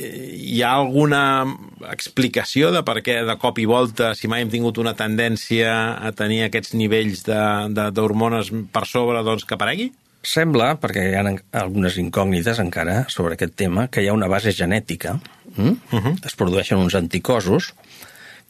hi 0.00 0.60
ha 0.62 0.72
alguna 0.78 1.22
explicació 1.90 2.70
de 2.74 2.82
per 2.86 3.00
què 3.04 3.20
de 3.26 3.36
cop 3.40 3.58
i 3.60 3.66
volta, 3.68 4.12
si 4.18 4.28
mai 4.30 4.44
hem 4.44 4.52
tingut 4.52 4.80
una 4.82 4.94
tendència 4.98 5.72
a 6.00 6.12
tenir 6.16 6.44
aquests 6.46 6.74
nivells 6.78 7.24
d'hormones 7.26 8.52
per 8.72 8.86
sobre, 8.88 9.22
doncs 9.26 9.46
que 9.46 9.56
aparegui? 9.56 9.90
Sembla, 10.20 10.74
perquè 10.80 11.06
hi 11.08 11.16
ha 11.16 11.24
algunes 11.62 11.96
incògnites 12.00 12.60
encara 12.60 13.06
sobre 13.08 13.36
aquest 13.36 13.54
tema, 13.56 13.86
que 13.88 14.02
hi 14.04 14.10
ha 14.10 14.16
una 14.16 14.28
base 14.28 14.52
genètica, 14.52 15.16
hm? 15.56 15.76
uh 15.92 16.00
-huh. 16.00 16.14
es 16.26 16.36
produeixen 16.36 16.78
uns 16.78 16.94
anticossos, 16.94 17.72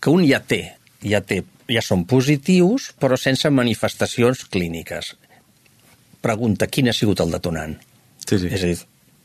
que 0.01 0.11
un 0.11 0.27
ja 0.27 0.41
té, 0.41 0.77
ja 1.03 1.21
té, 1.21 1.45
ja 1.69 1.83
són 1.83 2.05
positius, 2.05 2.93
però 2.99 3.17
sense 3.17 3.51
manifestacions 3.51 4.45
clíniques. 4.45 5.17
Pregunta, 6.21 6.67
quin 6.67 6.89
ha 6.89 6.93
sigut 6.93 7.21
el 7.21 7.31
detonant? 7.31 7.79
Sí, 8.27 8.39
sí. 8.39 8.49
És 8.51 8.63
a 8.63 8.67
dir, 8.67 8.79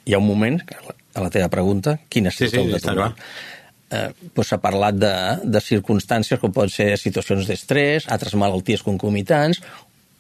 hi 0.06 0.14
ha 0.14 0.20
un 0.20 0.28
moment, 0.28 0.62
a 1.16 1.24
la 1.24 1.32
teva 1.34 1.50
pregunta, 1.52 1.98
quin 2.12 2.28
ha 2.28 2.34
sigut 2.36 2.52
sí, 2.52 2.60
sí, 2.60 2.64
el 2.64 2.76
detonant? 2.76 3.16
Eh, 3.96 4.10
doncs 4.36 4.52
s'ha 4.52 4.60
parlat 4.60 4.98
de, 5.00 5.14
de 5.46 5.62
circumstàncies 5.64 6.42
com 6.42 6.54
poden 6.54 6.74
ser 6.74 6.90
situacions 7.00 7.48
d'estrès, 7.48 8.10
altres 8.12 8.36
malalties 8.40 8.84
concomitants, 8.86 9.62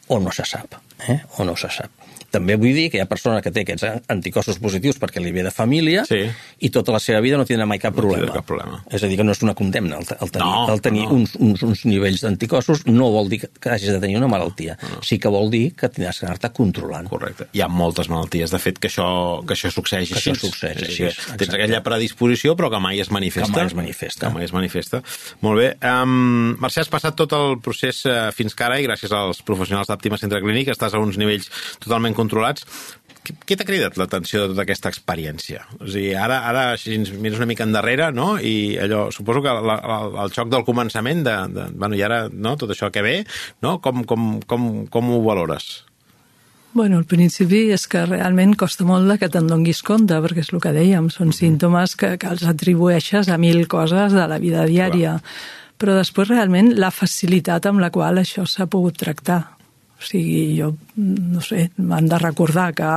o 0.07 0.19
no 0.21 0.31
se 0.35 0.45
sap, 0.47 0.77
eh? 1.09 1.19
o 1.37 1.47
no 1.47 1.57
se 1.59 1.71
sap. 1.73 2.04
També 2.31 2.57
vull 2.59 2.75
dir 2.75 2.89
que 2.91 2.99
hi 2.99 3.03
ha 3.03 3.09
persona 3.09 3.41
que 3.43 3.51
té 3.53 3.63
aquests 3.63 4.09
anticossos 4.11 4.59
positius 4.61 4.99
perquè 5.01 5.23
li 5.23 5.31
ve 5.35 5.45
de 5.45 5.53
família 5.53 6.05
sí. 6.07 6.21
i 6.59 6.71
tota 6.73 6.93
la 6.95 7.01
seva 7.03 7.21
vida 7.23 7.39
no 7.39 7.45
tindrà 7.47 7.67
mai 7.69 7.79
cap 7.81 7.95
problema. 7.95 8.27
No 8.29 8.35
cap 8.35 8.47
problema. 8.47 8.81
És 8.91 9.03
a 9.03 9.09
dir, 9.11 9.19
que 9.19 9.25
no 9.27 9.35
és 9.35 9.43
una 9.45 9.55
condemna 9.57 9.99
el, 10.01 10.07
el 10.19 10.31
tenir, 10.33 10.49
no, 10.49 10.65
el 10.73 10.83
tenir 10.83 11.05
no. 11.05 11.19
uns, 11.19 11.35
uns, 11.39 11.63
uns 11.65 11.85
nivells 11.87 12.25
d'anticossos 12.25 12.85
no 12.89 13.09
vol 13.13 13.29
dir 13.31 13.41
que 13.45 13.71
hagis 13.71 13.93
de 13.93 13.99
tenir 14.03 14.19
una 14.19 14.29
malaltia. 14.31 14.77
No. 14.81 15.01
Sí 15.05 15.19
que 15.21 15.31
vol 15.31 15.49
dir 15.53 15.63
que 15.77 15.89
tindràs 15.91 16.19
que 16.21 16.27
anar-te 16.27 16.51
controlant. 16.55 17.09
Correcte. 17.11 17.49
Hi 17.55 17.63
ha 17.63 17.69
moltes 17.71 18.09
malalties, 18.11 18.53
de 18.53 18.61
fet, 18.61 18.79
que 18.81 18.91
això, 18.91 19.07
que 19.47 19.55
això 19.57 19.71
succeeix 19.73 20.11
que 20.11 20.19
així. 20.19 20.33
Això 20.35 20.49
succeeix 20.49 20.83
així. 20.85 21.09
Que 21.09 21.39
tens 21.41 21.55
aquella 21.57 21.81
predisposició, 21.85 22.55
però 22.59 22.69
que 22.73 22.81
mai 22.83 23.01
es 23.03 23.11
manifesta. 23.13 23.51
Que 23.51 23.61
mai 23.63 23.71
es 23.71 23.77
manifesta. 23.77 24.27
Que 24.27 24.33
mai 24.37 24.47
es 24.47 24.55
manifesta. 24.55 25.01
Molt 25.45 25.61
bé. 25.61 25.71
Um, 25.81 26.55
Mercè, 26.61 26.83
has 26.83 26.91
passat 26.91 27.17
tot 27.17 27.33
el 27.37 27.57
procés 27.63 28.03
uh, 28.09 28.29
fins 28.35 28.55
que 28.55 28.67
ara 28.67 28.79
i 28.81 28.85
gràcies 28.87 29.13
als 29.15 29.41
professionals 29.45 29.89
d'Àptima 29.89 30.19
Centre 30.21 30.41
Clínic 30.43 30.69
estàs 30.73 30.93
a 30.93 31.01
uns 31.01 31.17
nivells 31.21 31.49
totalment 31.81 32.04
controlats. 32.13 32.67
Què 33.25 33.55
t'ha 33.57 33.65
cridat 33.65 33.97
l'atenció 33.97 34.43
de 34.43 34.51
tota 34.51 34.61
aquesta 34.61 34.91
experiència? 34.93 35.63
O 35.79 35.87
sigui, 35.87 36.11
ara, 36.13 36.43
ara 36.45 36.65
si 36.77 36.93
ens 36.93 37.09
mires 37.17 37.39
una 37.41 37.49
mica 37.49 37.65
endarrere, 37.65 38.11
no?, 38.13 38.35
i 38.37 38.77
allò, 38.77 39.07
suposo 39.09 39.41
que 39.41 39.49
la, 39.49 39.79
la, 39.81 39.97
el 40.21 40.35
xoc 40.35 40.51
del 40.53 40.67
començament, 40.67 41.23
de, 41.25 41.33
de, 41.55 41.65
bueno, 41.73 41.97
i 41.97 42.03
ara, 42.05 42.27
no?, 42.29 42.53
tot 42.61 42.75
això 42.75 42.91
que 42.93 43.01
ve, 43.01 43.15
no?, 43.65 43.79
com, 43.81 44.05
com, 44.05 44.29
com, 44.45 44.69
com 44.93 45.09
ho 45.09 45.19
valores? 45.25 45.71
Bueno, 46.75 46.99
al 46.99 47.09
principi 47.09 47.69
és 47.71 47.87
que 47.87 48.01
realment 48.05 48.53
costa 48.59 48.83
molt 48.85 49.07
de 49.07 49.15
que 49.17 49.31
te'n 49.31 49.47
donguis 49.47 49.79
compte, 49.87 50.17
perquè 50.21 50.43
és 50.43 50.49
el 50.51 50.61
que 50.61 50.73
dèiem, 50.75 51.09
són 51.09 51.31
símptomes 51.33 51.95
que, 51.95 52.17
que 52.19 52.29
els 52.29 52.43
atribueixes 52.45 53.31
a 53.31 53.37
mil 53.41 53.63
coses 53.71 54.13
de 54.13 54.25
la 54.27 54.37
vida 54.43 54.67
diària. 54.67 55.17
Clar. 55.23 55.53
Però 55.79 55.95
després 55.95 56.29
realment 56.29 56.73
la 56.75 56.91
facilitat 56.91 57.65
amb 57.71 57.81
la 57.83 57.89
qual 57.95 58.19
això 58.19 58.45
s'ha 58.47 58.67
pogut 58.67 58.99
tractar. 58.99 59.41
O 59.95 60.03
sigui, 60.03 60.57
jo, 60.59 60.73
no 60.95 61.41
sé, 61.41 61.69
m'han 61.77 62.09
de 62.11 62.19
recordar 62.19 62.73
que 62.75 62.91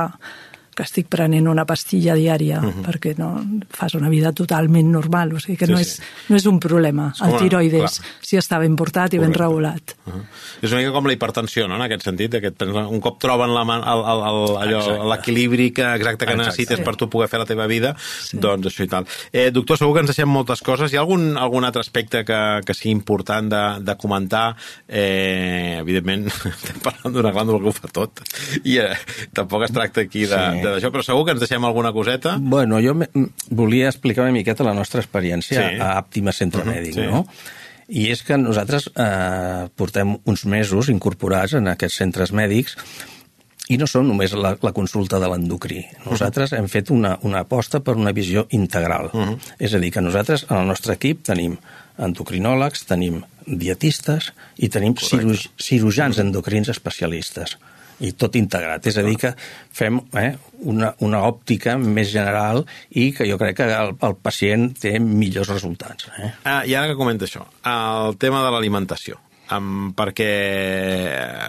que 0.79 0.85
estic 0.87 1.09
prenent 1.11 1.49
una 1.51 1.65
pastilla 1.67 2.13
diària, 2.15 2.61
uh 2.63 2.69
-huh. 2.69 2.83
perquè 2.85 3.11
no, 3.19 3.33
fas 3.69 3.95
una 3.99 4.07
vida 4.09 4.31
totalment 4.31 4.87
normal, 4.87 5.33
o 5.35 5.39
sigui 5.39 5.57
que 5.57 5.65
sí, 5.65 5.71
no, 5.73 5.79
és, 5.79 5.95
sí. 5.97 6.01
no 6.29 6.35
és 6.37 6.45
un 6.45 6.59
problema. 6.59 7.13
El 7.21 7.35
tiroides, 7.37 7.99
clar. 7.99 8.07
si 8.21 8.37
està 8.37 8.59
ben 8.59 8.75
portat 8.79 9.13
i 9.13 9.17
Correcte. 9.17 9.27
ben 9.27 9.33
regulat. 9.33 9.95
Uh 10.05 10.13
-huh. 10.13 10.23
És 10.61 10.71
una 10.71 10.79
mica 10.79 10.91
com 10.91 11.05
la 11.05 11.13
hipertensió, 11.13 11.67
no?, 11.67 11.75
en 11.75 11.81
aquest 11.81 12.03
sentit, 12.03 12.33
aquest, 12.35 12.61
un 12.61 13.01
cop 13.01 13.19
troben 13.19 13.49
l'equilibri 15.09 15.71
que, 15.71 15.81
exacte 15.95 16.25
que 16.25 16.31
exacte. 16.31 16.37
necessites 16.37 16.77
sí. 16.77 16.83
per 16.83 16.95
tu 16.95 17.09
poder 17.09 17.27
fer 17.27 17.39
la 17.39 17.45
teva 17.45 17.67
vida, 17.67 17.95
sí. 17.97 18.37
doncs 18.37 18.67
això 18.67 18.83
i 18.83 18.87
tal. 18.87 19.05
Eh, 19.33 19.51
doctor, 19.51 19.77
segur 19.77 19.93
que 19.93 19.99
ens 19.99 20.09
deixem 20.15 20.29
moltes 20.29 20.61
coses. 20.61 20.93
Hi 20.93 20.95
ha 20.95 21.01
algun, 21.01 21.37
algun 21.37 21.65
altre 21.65 21.81
aspecte 21.81 22.23
que, 22.23 22.61
que 22.65 22.73
sigui 22.73 22.91
important 22.91 23.49
de, 23.49 23.79
de 23.81 23.97
comentar? 23.97 24.55
Eh, 24.87 25.77
evidentment, 25.79 26.27
estem 26.55 26.79
parlant 26.81 27.13
d'una 27.13 27.31
glàndula 27.31 27.59
que 27.59 27.67
ho 27.67 27.71
fa 27.71 27.87
tot, 27.91 28.21
i 28.63 28.77
eh, 28.77 28.95
tampoc 29.33 29.63
es 29.63 29.71
tracta 29.71 30.01
aquí 30.01 30.25
de, 30.25 30.39
sí. 30.39 30.61
de 30.61 30.68
d'això, 30.73 30.91
però 30.93 31.03
segur 31.05 31.25
que 31.25 31.35
ens 31.35 31.43
deixem 31.43 31.65
alguna 31.65 31.91
coseta. 31.95 32.37
Bueno, 32.39 32.79
jo 32.83 32.95
volia 33.49 33.89
explicar 33.89 34.25
una 34.25 34.35
miqueta 34.35 34.67
la 34.67 34.75
nostra 34.77 35.03
experiència 35.03 35.61
sí. 35.61 35.79
a 35.79 35.93
Àptima 35.99 36.33
Centre 36.35 36.61
uh 36.61 36.67
-huh, 36.67 36.75
Mèdic, 36.75 36.93
sí. 36.93 37.07
no? 37.07 37.25
I 37.89 38.11
és 38.11 38.21
que 38.23 38.37
nosaltres 38.37 38.89
eh, 38.95 39.67
portem 39.75 40.17
uns 40.25 40.45
mesos 40.45 40.89
incorporats 40.89 41.53
en 41.53 41.67
aquests 41.67 41.97
centres 41.97 42.31
mèdics 42.31 42.77
i 43.69 43.77
no 43.77 43.87
són 43.87 44.07
només 44.07 44.33
la, 44.33 44.55
la 44.61 44.71
consulta 44.73 45.19
de 45.19 45.27
l'endocrí. 45.27 45.85
Nosaltres 46.05 46.51
uh 46.51 46.55
-huh. 46.55 46.59
hem 46.59 46.67
fet 46.67 46.89
una, 46.89 47.17
una 47.21 47.39
aposta 47.39 47.79
per 47.79 47.95
una 47.95 48.11
visió 48.11 48.47
integral. 48.49 49.09
Uh 49.13 49.21
-huh. 49.21 49.37
És 49.59 49.73
a 49.73 49.79
dir, 49.79 49.91
que 49.91 50.01
nosaltres, 50.01 50.45
en 50.49 50.57
el 50.57 50.67
nostre 50.67 50.93
equip, 50.93 51.23
tenim 51.23 51.57
endocrinòlegs, 51.97 52.85
tenim 52.85 53.23
dietistes 53.45 54.33
i 54.57 54.69
tenim 54.69 54.95
ciruj 54.95 55.49
cirurgians 55.57 56.19
endocrins 56.19 56.69
especialistes 56.69 57.57
i 57.99 58.11
tot 58.17 58.35
integrat. 58.39 58.87
És 58.89 58.97
a 58.99 59.05
dir, 59.05 59.15
que 59.19 59.33
fem 59.75 60.01
eh, 60.19 60.33
una, 60.71 60.93
una 61.05 61.23
òptica 61.27 61.77
més 61.79 62.11
general 62.11 62.63
i 62.89 63.09
que 63.15 63.27
jo 63.29 63.39
crec 63.41 63.59
que 63.59 63.71
el, 63.75 63.95
el 64.09 64.19
pacient 64.19 64.69
té 64.79 64.97
millors 65.03 65.51
resultats. 65.53 66.11
Eh? 66.17 66.33
Ah, 66.43 66.61
I 66.65 66.75
ara 66.75 66.91
que 66.91 66.99
comenta 66.99 67.27
això, 67.27 67.47
el 67.69 68.19
tema 68.21 68.43
de 68.45 68.53
l'alimentació 68.55 69.19
um, 69.55 69.89
perquè 69.97 70.29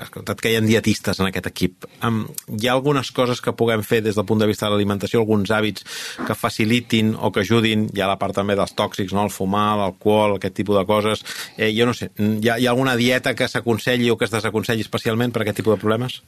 has 0.01 0.11
contat 0.13 0.41
que 0.41 0.53
hi 0.53 0.57
ha 0.59 0.65
dietistes 0.65 1.21
en 1.21 1.29
aquest 1.29 1.51
equip. 1.51 1.87
Um, 2.07 2.23
hi 2.57 2.69
ha 2.69 2.75
algunes 2.77 3.11
coses 3.17 3.43
que 3.45 3.55
puguem 3.57 3.85
fer 3.87 4.01
des 4.05 4.19
del 4.19 4.27
punt 4.29 4.41
de 4.43 4.49
vista 4.51 4.67
de 4.67 4.75
l'alimentació, 4.75 5.23
alguns 5.23 5.53
hàbits 5.55 5.87
que 6.27 6.37
facilitin 6.37 7.15
o 7.19 7.33
que 7.35 7.45
ajudin, 7.45 7.89
hi 7.95 8.03
ha 8.03 8.11
la 8.11 8.19
part 8.21 8.37
també 8.37 8.57
dels 8.59 8.75
tòxics, 8.77 9.15
no? 9.17 9.27
el 9.29 9.35
fumar, 9.35 9.73
l'alcohol, 9.81 10.39
aquest 10.39 10.57
tipus 10.63 10.81
de 10.81 10.87
coses. 10.89 11.25
Eh, 11.57 11.73
jo 11.77 11.89
no 11.89 11.97
sé, 11.97 12.11
hi 12.17 12.49
ha, 12.49 12.59
hi 12.59 12.69
ha 12.69 12.75
alguna 12.75 12.97
dieta 13.01 13.35
que 13.37 13.49
s'aconselli 13.49 14.11
o 14.11 14.19
que 14.19 14.29
es 14.29 14.35
desaconselli 14.35 14.87
especialment 14.87 15.35
per 15.35 15.45
aquest 15.45 15.63
tipus 15.63 15.77
de 15.77 15.83
problemes? 15.83 16.21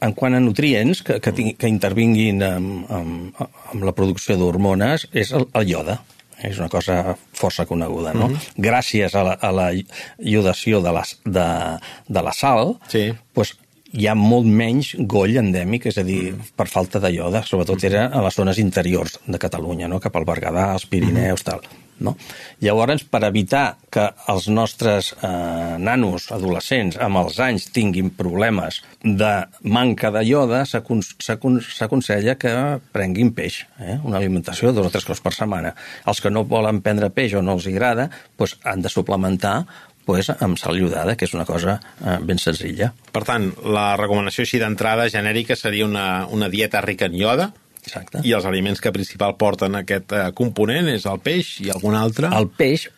En 0.00 0.12
quant 0.14 0.34
a 0.36 0.40
nutrients 0.40 1.02
que, 1.02 1.20
que, 1.22 1.32
ting, 1.32 1.54
que 1.58 1.70
intervinguin 1.70 2.42
amb, 2.44 2.90
amb, 2.92 3.40
amb 3.72 3.86
la 3.86 3.94
producció 3.96 4.36
d'hormones 4.40 5.08
és 5.16 5.32
el, 5.36 5.48
el 5.56 5.72
iode. 5.72 5.98
És 6.44 6.58
una 6.60 6.68
cosa 6.68 7.14
força 7.32 7.64
coneguda, 7.64 8.12
no? 8.12 8.28
Mm 8.28 8.34
-hmm. 8.34 8.64
Gràcies 8.66 9.14
a 9.16 9.22
la, 9.24 9.38
a 9.40 9.52
la 9.52 9.70
iodació 10.18 10.82
de 10.82 10.92
la, 10.92 11.04
de, 11.24 11.78
de 12.08 12.22
la 12.22 12.32
sal, 12.32 12.76
sí. 12.88 13.14
pues, 13.32 13.56
hi 13.92 14.06
ha 14.06 14.14
molt 14.14 14.46
menys 14.46 14.94
goll 14.98 15.36
endèmic, 15.36 15.86
és 15.86 15.98
a 15.98 16.02
dir, 16.02 16.32
mm. 16.32 16.52
per 16.56 16.68
falta 16.68 17.00
de 17.00 17.10
ioda, 17.14 17.42
sobretot 17.42 17.84
era 17.84 18.06
a 18.06 18.22
les 18.22 18.34
zones 18.34 18.58
interiors 18.58 19.18
de 19.26 19.38
Catalunya, 19.38 19.88
no? 19.88 20.00
cap 20.00 20.16
al 20.16 20.24
Berguedà, 20.24 20.72
als 20.72 20.86
Pirineus, 20.86 21.40
mm. 21.40 21.44
tal. 21.44 21.60
No? 22.04 22.12
Llavors, 22.60 23.06
per 23.08 23.22
evitar 23.24 23.78
que 23.92 24.04
els 24.28 24.48
nostres 24.52 25.12
eh, 25.16 25.76
nanos, 25.80 26.28
adolescents, 26.34 26.98
amb 27.00 27.22
els 27.22 27.38
anys 27.40 27.70
tinguin 27.72 28.10
problemes 28.16 28.82
de 29.02 29.32
manca 29.64 30.12
de 30.12 30.24
ioda, 30.28 30.64
s'aconsella 30.66 32.36
que 32.40 32.54
prenguin 32.92 33.32
peix, 33.36 33.62
eh? 33.80 33.98
una 34.04 34.20
alimentació 34.20 34.70
de 34.70 34.80
dos 34.80 34.90
o 34.90 34.94
tres 34.94 35.08
cops 35.08 35.24
per 35.24 35.32
setmana. 35.36 35.72
Els 36.06 36.20
que 36.20 36.32
no 36.32 36.44
volen 36.44 36.82
prendre 36.84 37.10
peix 37.14 37.36
o 37.36 37.44
no 37.44 37.56
els 37.56 37.68
agrada, 37.72 38.10
doncs 38.36 38.58
han 38.68 38.84
de 38.84 38.92
suplementar 38.92 39.58
pues, 40.06 40.30
amb 40.30 40.56
sal 40.60 40.78
iodada, 40.78 41.16
que 41.18 41.26
és 41.26 41.34
una 41.34 41.44
cosa 41.44 41.76
eh, 41.76 42.16
ben 42.24 42.40
senzilla. 42.40 42.92
Per 43.12 43.24
tant, 43.26 43.50
la 43.66 43.90
recomanació 43.98 44.46
així 44.46 44.60
d'entrada 44.62 45.10
genèrica 45.12 45.58
seria 45.58 45.88
una, 45.88 46.26
una 46.32 46.48
dieta 46.52 46.80
rica 46.84 47.10
en 47.10 47.18
ioda, 47.18 47.50
Exacte. 47.86 48.22
I 48.26 48.34
els 48.34 48.46
aliments 48.48 48.82
que 48.82 48.92
principal 48.94 49.36
porten 49.38 49.78
aquest 49.78 50.14
eh, 50.16 50.26
component 50.36 50.90
és 50.90 51.06
el 51.06 51.20
peix 51.22 51.56
i 51.62 51.70
algun 51.74 51.94
altre? 51.98 52.30
El 52.34 52.50
peix, 52.58 52.88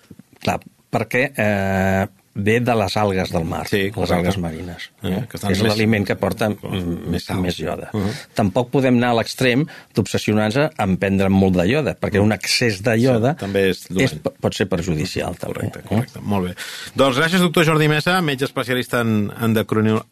clar, 0.40 0.58
perquè 0.94 1.26
eh, 1.28 2.06
ve 2.38 2.60
de 2.60 2.74
les 2.78 2.96
algues 2.96 3.32
del 3.34 3.44
mar, 3.44 3.66
sí, 3.68 3.90
les 3.94 4.10
algues 4.14 4.38
marines. 4.38 4.88
Eh? 5.02 5.10
Eh, 5.10 5.22
que 5.28 5.38
és 5.40 5.46
més... 5.50 5.62
l'aliment 5.66 6.06
que 6.06 6.14
porta 6.18 6.48
més, 6.54 7.24
sal. 7.26 7.40
més 7.42 7.58
ioda. 7.58 7.90
Uh 7.92 8.04
-huh. 8.04 8.12
Tampoc 8.38 8.70
podem 8.70 8.96
anar 8.96 9.10
a 9.10 9.18
l'extrem 9.18 9.66
d'obsessionar-nos 9.94 10.70
en 10.78 10.96
prendre 10.96 11.28
molt 11.28 11.56
de 11.56 11.66
ioda, 11.66 11.96
perquè 11.98 12.20
un 12.22 12.32
excés 12.32 12.82
de 12.82 12.96
ioda 12.96 13.32
sí, 13.32 13.40
també 13.40 13.68
és, 13.70 13.86
és, 13.90 14.14
pot 14.40 14.54
ser 14.54 14.68
perjudicial. 14.68 15.36
Correcte, 15.38 15.80
també. 15.82 15.88
correcte. 15.88 16.18
Eh? 16.18 16.22
Molt 16.22 16.46
bé. 16.46 16.54
Doncs 16.94 17.16
gràcies, 17.18 17.40
doctor 17.40 17.64
Jordi 17.64 17.88
Mesa, 17.88 18.20
metge 18.22 18.44
especialista 18.44 19.00
en 19.00 19.32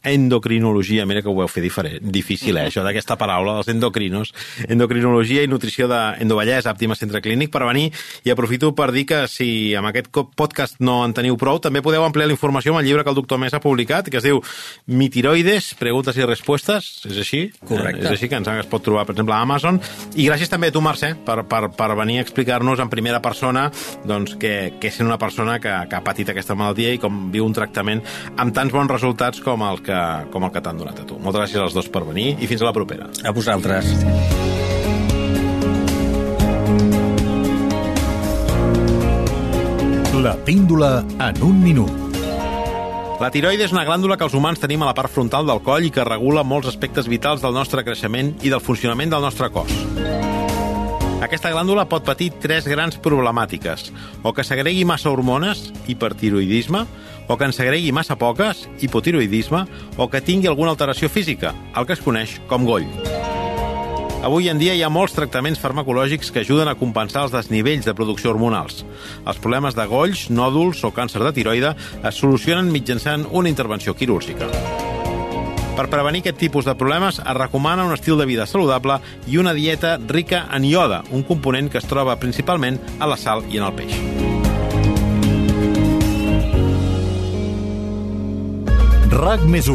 endocrinologia. 0.04 1.06
Mira 1.06 1.22
que 1.22 1.28
ho 1.28 1.36
veu 1.36 1.48
fer 1.48 1.62
diferent, 1.62 2.00
difícil, 2.02 2.56
eh, 2.56 2.66
això 2.66 2.82
d'aquesta 2.82 3.16
paraula, 3.16 3.54
dels 3.54 3.68
endocrinos. 3.68 4.34
Endocrinologia 4.68 5.42
i 5.42 5.46
nutrició 5.46 5.86
d'Endovallès, 5.86 6.66
Àptima 6.66 6.96
Centre 6.96 7.20
Clínic, 7.20 7.50
per 7.50 7.64
venir. 7.64 7.92
I 8.24 8.30
aprofito 8.30 8.74
per 8.74 8.90
dir 8.92 9.06
que 9.06 9.28
si 9.28 9.74
amb 9.74 9.86
aquest 9.86 10.08
podcast 10.34 10.80
no 10.80 11.04
en 11.04 11.12
teniu 11.12 11.36
prou, 11.36 11.60
també 11.60 11.82
podeu 11.82 12.02
ampliar 12.02 12.15
la 12.24 12.32
informació 12.32 12.72
amb 12.72 12.80
el 12.80 12.86
llibre 12.88 13.04
que 13.04 13.12
el 13.12 13.18
doctor 13.18 13.40
Més 13.42 13.52
ha 13.52 13.60
publicat, 13.60 14.08
que 14.08 14.16
es 14.16 14.24
diu 14.24 14.40
Mitiroides, 14.86 15.74
preguntes 15.76 16.16
i 16.16 16.24
respostes, 16.24 16.88
és 17.10 17.20
així? 17.20 17.42
Correcte. 17.68 18.00
Eh, 18.00 18.06
és 18.06 18.16
així 18.16 18.30
que 18.32 18.40
ens 18.40 18.48
es 18.48 18.70
pot 18.70 18.84
trobar, 18.86 19.04
per 19.04 19.12
exemple, 19.12 19.34
a 19.36 19.42
Amazon. 19.44 19.80
I 20.16 20.28
gràcies 20.30 20.48
també 20.48 20.70
a 20.72 20.74
tu, 20.74 20.80
Mercè, 20.84 21.12
per, 21.26 21.42
per, 21.50 21.66
per 21.76 21.90
venir 21.98 22.20
a 22.20 22.24
explicar-nos 22.24 22.80
en 22.80 22.92
primera 22.92 23.20
persona 23.20 23.68
doncs, 24.06 24.36
que, 24.40 24.54
que 24.80 24.88
és 24.88 25.00
una 25.04 25.18
persona 25.20 25.58
que, 25.60 25.74
que 25.90 25.98
ha 25.98 26.04
patit 26.06 26.32
aquesta 26.32 26.56
malaltia 26.56 26.94
i 26.96 27.02
com 27.02 27.26
viu 27.34 27.44
un 27.44 27.56
tractament 27.56 28.00
amb 28.36 28.54
tants 28.56 28.72
bons 28.72 28.90
resultats 28.90 29.42
com 29.44 29.66
el 29.66 29.82
que, 29.84 30.00
com 30.32 30.46
el 30.46 30.54
que 30.54 30.64
t'han 30.64 30.80
donat 30.80 31.02
a 31.02 31.08
tu. 31.08 31.20
Moltes 31.20 31.46
gràcies 31.46 31.66
als 31.66 31.76
dos 31.76 31.90
per 31.92 32.06
venir 32.08 32.32
i 32.40 32.48
fins 32.48 32.64
a 32.64 32.70
la 32.70 32.76
propera. 32.76 33.10
A 33.26 33.34
vosaltres. 33.36 33.92
La 40.22 40.34
píndola 40.44 41.04
en 41.20 41.42
un 41.42 41.62
minut. 41.62 42.05
La 43.16 43.30
tiroide 43.32 43.64
és 43.64 43.72
una 43.72 43.86
glàndula 43.88 44.18
que 44.20 44.26
els 44.26 44.34
humans 44.36 44.60
tenim 44.60 44.82
a 44.84 44.90
la 44.90 44.94
part 44.94 45.08
frontal 45.08 45.46
del 45.48 45.62
coll 45.64 45.86
i 45.86 45.90
que 45.92 46.04
regula 46.04 46.42
molts 46.44 46.68
aspectes 46.68 47.08
vitals 47.08 47.40
del 47.40 47.54
nostre 47.56 47.80
creixement 47.86 48.34
i 48.44 48.52
del 48.52 48.60
funcionament 48.60 49.14
del 49.14 49.24
nostre 49.24 49.48
cos. 49.54 49.72
Aquesta 51.24 51.48
glàndula 51.48 51.86
pot 51.88 52.04
patir 52.04 52.28
tres 52.44 52.68
grans 52.68 53.00
problemàtiques, 53.00 53.88
o 54.20 54.34
que 54.36 54.44
segregui 54.44 54.84
massa 54.84 55.08
hormones, 55.08 55.70
hipertiroidisme, 55.88 56.84
o 57.26 57.38
que 57.40 57.48
en 57.48 57.56
segregui 57.56 57.88
massa 57.96 58.18
poques, 58.20 58.66
hipotiroidisme, 58.84 59.64
o 59.96 60.10
que 60.12 60.20
tingui 60.20 60.52
alguna 60.52 60.76
alteració 60.76 61.08
física, 61.08 61.54
el 61.74 61.88
que 61.88 61.96
es 61.96 62.04
coneix 62.04 62.36
com 62.52 62.68
goll. 62.68 62.84
Avui 64.24 64.48
en 64.48 64.58
dia 64.58 64.74
hi 64.74 64.82
ha 64.82 64.88
molts 64.90 65.14
tractaments 65.14 65.60
farmacològics 65.60 66.32
que 66.32 66.40
ajuden 66.42 66.70
a 66.70 66.76
compensar 66.78 67.26
els 67.26 67.34
desnivells 67.34 67.84
de 67.86 67.94
producció 67.94 68.32
hormonals. 68.32 68.84
Els 69.26 69.38
problemes 69.42 69.76
de 69.76 69.84
golls, 69.86 70.26
nòduls 70.30 70.82
o 70.88 70.90
càncer 70.96 71.22
de 71.22 71.32
tiroide 71.36 71.74
es 72.02 72.18
solucionen 72.18 72.72
mitjançant 72.72 73.26
una 73.30 73.52
intervenció 73.52 73.94
quirúrgica. 73.94 74.48
Per 75.76 75.90
prevenir 75.92 76.22
aquest 76.24 76.38
tipus 76.40 76.64
de 76.64 76.74
problemes 76.74 77.18
es 77.20 77.36
recomana 77.36 77.84
un 77.84 77.92
estil 77.92 78.16
de 78.16 78.24
vida 78.24 78.46
saludable 78.48 78.96
i 79.28 79.36
una 79.36 79.52
dieta 79.52 79.98
rica 80.08 80.46
en 80.56 80.64
ioda, 80.64 81.02
un 81.12 81.22
component 81.22 81.68
que 81.68 81.78
es 81.78 81.86
troba 81.86 82.16
principalment 82.16 82.80
a 82.98 83.06
la 83.06 83.20
sal 83.20 83.44
i 83.52 83.60
en 83.60 83.68
el 83.68 83.76
peix. 83.76 83.92
RAC 89.16 89.44
més 89.48 89.68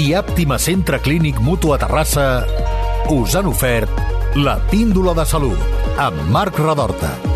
i 0.00 0.10
Àptima 0.16 0.58
Centre 0.58 0.98
Clínic 1.04 1.38
Mutu 1.40 1.72
a 1.72 1.78
Terrassa 1.80 2.26
us 3.10 3.34
han 3.34 3.46
ofert 3.46 3.90
la 4.36 4.58
píndola 4.70 5.14
de 5.14 5.26
salut 5.26 5.98
amb 5.98 6.30
Marc 6.30 6.58
Radorta. 6.58 7.31